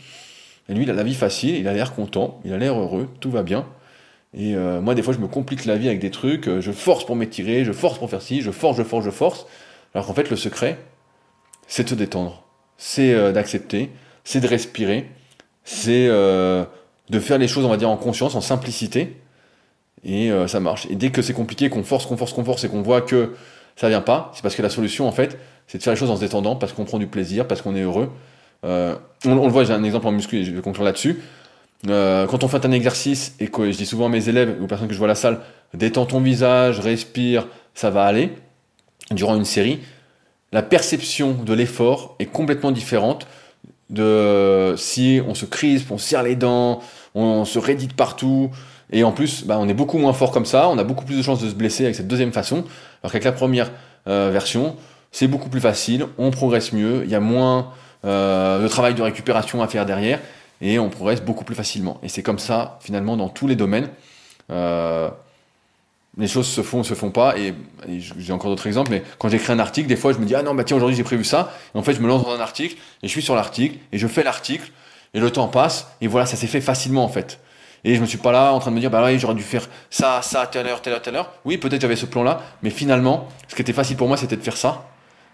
[0.69, 3.09] et lui, il a la vie facile, il a l'air content, il a l'air heureux,
[3.19, 3.65] tout va bien.
[4.33, 7.15] Et moi, des fois, je me complique la vie avec des trucs, je force pour
[7.15, 9.45] m'étirer, je force pour faire ci, je force, je force, je force.
[9.93, 10.79] Alors qu'en fait, le secret,
[11.67, 12.43] c'est de se détendre,
[12.77, 13.89] c'est euh, d'accepter,
[14.23, 15.09] c'est de respirer,
[15.63, 16.63] c'est euh,
[17.09, 19.17] de faire les choses, on va dire, en conscience, en simplicité,
[20.03, 20.87] et euh, ça marche.
[20.89, 23.33] Et dès que c'est compliqué, qu'on force, qu'on force, qu'on force, et qu'on voit que
[23.75, 25.37] ça vient pas, c'est parce que la solution, en fait,
[25.67, 27.75] c'est de faire les choses en se détendant, parce qu'on prend du plaisir, parce qu'on
[27.75, 28.09] est heureux.
[28.63, 31.19] On, le voit, j'ai un exemple en muscu, et je vais conclure là-dessus.
[31.85, 34.67] quand on fait un exercice, et que je dis souvent à mes élèves, ou aux
[34.67, 35.39] personnes que je vois à la salle,
[35.73, 38.31] détends ton visage, respire, ça va aller,
[39.11, 39.79] durant une série,
[40.53, 43.27] la perception de l'effort est complètement différente
[43.89, 46.79] de si on se crispe, on serre les dents,
[47.15, 48.51] on se rédite partout,
[48.91, 51.17] et en plus, bah, on est beaucoup moins fort comme ça, on a beaucoup plus
[51.17, 52.63] de chances de se blesser avec cette deuxième façon,
[53.01, 53.71] alors qu'avec la première
[54.07, 54.75] euh, version,
[55.11, 57.71] c'est beaucoup plus facile, on progresse mieux, il y a moins
[58.05, 60.19] euh, de travail de récupération à faire derrière,
[60.61, 61.99] et on progresse beaucoup plus facilement.
[62.03, 63.89] Et c'est comme ça, finalement, dans tous les domaines.
[64.51, 65.09] Euh,
[66.17, 67.37] les choses se font, se font pas.
[67.37, 67.53] Et,
[67.87, 70.43] j'ai encore d'autres exemples, mais quand j'écris un article, des fois je me dis ah
[70.43, 71.53] non bah tiens aujourd'hui j'ai prévu ça.
[71.73, 74.07] En fait je me lance dans un article et je suis sur l'article et je
[74.07, 74.71] fais l'article
[75.13, 77.39] et le temps passe et voilà ça s'est fait facilement en fait.
[77.85, 79.43] Et je me suis pas là en train de me dire bah ouais j'aurais dû
[79.43, 81.33] faire ça, ça, telle heure, telle heure, telle heure.
[81.45, 84.37] Oui peut-être j'avais ce plan là, mais finalement ce qui était facile pour moi c'était
[84.37, 84.89] de faire ça.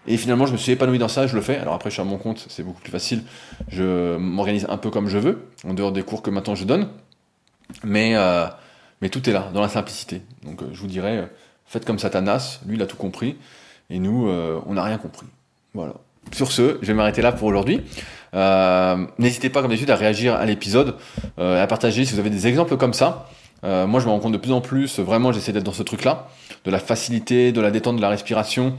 [0.07, 1.57] Et finalement je me suis épanoui dans ça, je le fais.
[1.57, 3.23] Alors après je suis à mon compte, c'est beaucoup plus facile.
[3.67, 6.89] Je m'organise un peu comme je veux en dehors des cours que maintenant je donne.
[7.83, 8.47] Mais euh,
[9.01, 10.21] mais tout est là, dans la simplicité.
[10.43, 11.25] Donc euh, je vous dirais, euh,
[11.65, 13.37] faites comme Satanas, lui il a tout compris,
[13.89, 15.27] et nous, euh, on n'a rien compris.
[15.73, 15.93] Voilà.
[16.31, 17.81] Sur ce, je vais m'arrêter là pour aujourd'hui.
[19.17, 20.95] N'hésitez pas, comme d'habitude, à réagir à l'épisode,
[21.37, 23.29] à partager si vous avez des exemples comme ça.
[23.63, 26.27] Moi, je me rends compte de plus en plus, vraiment, j'essaie d'être dans ce truc-là,
[26.65, 28.75] de la facilité, de la détente, de la respiration.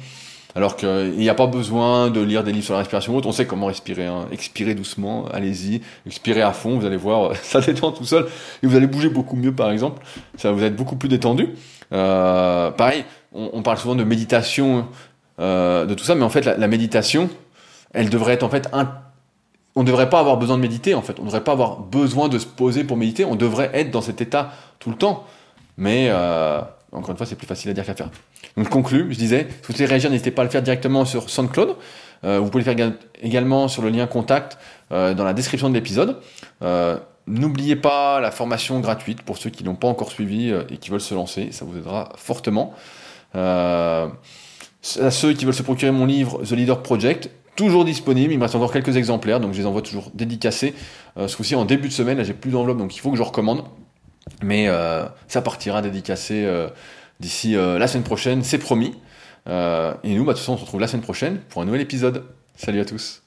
[0.54, 3.32] Alors qu'il n'y a pas besoin de lire des livres sur la respiration haute, on
[3.32, 4.06] sait comment respirer.
[4.06, 4.26] Hein.
[4.32, 8.26] Expirez doucement, allez-y, expirez à fond, vous allez voir, ça détend tout seul,
[8.62, 10.02] et vous allez bouger beaucoup mieux par exemple,
[10.36, 11.50] ça vous être beaucoup plus détendu.
[11.92, 14.86] Euh, pareil, on, parle souvent de méditation,
[15.38, 17.30] euh, de tout ça, mais en fait la, méditation,
[17.92, 18.90] elle devrait être en fait un,
[19.76, 21.78] on ne devrait pas avoir besoin de méditer en fait, on ne devrait pas avoir
[21.78, 25.26] besoin de se poser pour méditer, on devrait être dans cet état tout le temps.
[25.76, 26.60] Mais euh,
[26.92, 28.10] encore une fois, c'est plus facile à dire qu'à faire.
[28.56, 31.04] Donc je conclue, je disais, si vous voulez réagir, n'hésitez pas à le faire directement
[31.04, 31.76] sur SoundCloud.
[32.24, 34.58] Euh, vous pouvez le faire également sur le lien contact
[34.92, 36.18] euh, dans la description de l'épisode.
[36.62, 40.90] Euh, n'oubliez pas la formation gratuite pour ceux qui n'ont pas encore suivi et qui
[40.90, 42.74] veulent se lancer, ça vous aidera fortement.
[43.34, 44.10] à
[44.82, 48.56] ceux qui veulent se procurer mon livre The Leader Project, toujours disponible, il me reste
[48.56, 50.74] encore quelques exemplaires, donc je les envoie toujours dédicacés.
[51.16, 53.22] ce coup-ci en début de semaine, là j'ai plus d'enveloppe, donc il faut que je
[53.22, 53.62] recommande.
[54.42, 54.68] Mais
[55.28, 56.46] ça partira dédicacé
[57.20, 58.94] d'ici euh, la semaine prochaine, c'est promis.
[59.46, 61.66] Euh, et nous, bah, de toute façon, on se retrouve la semaine prochaine pour un
[61.66, 62.24] nouvel épisode.
[62.56, 63.22] Salut à tous.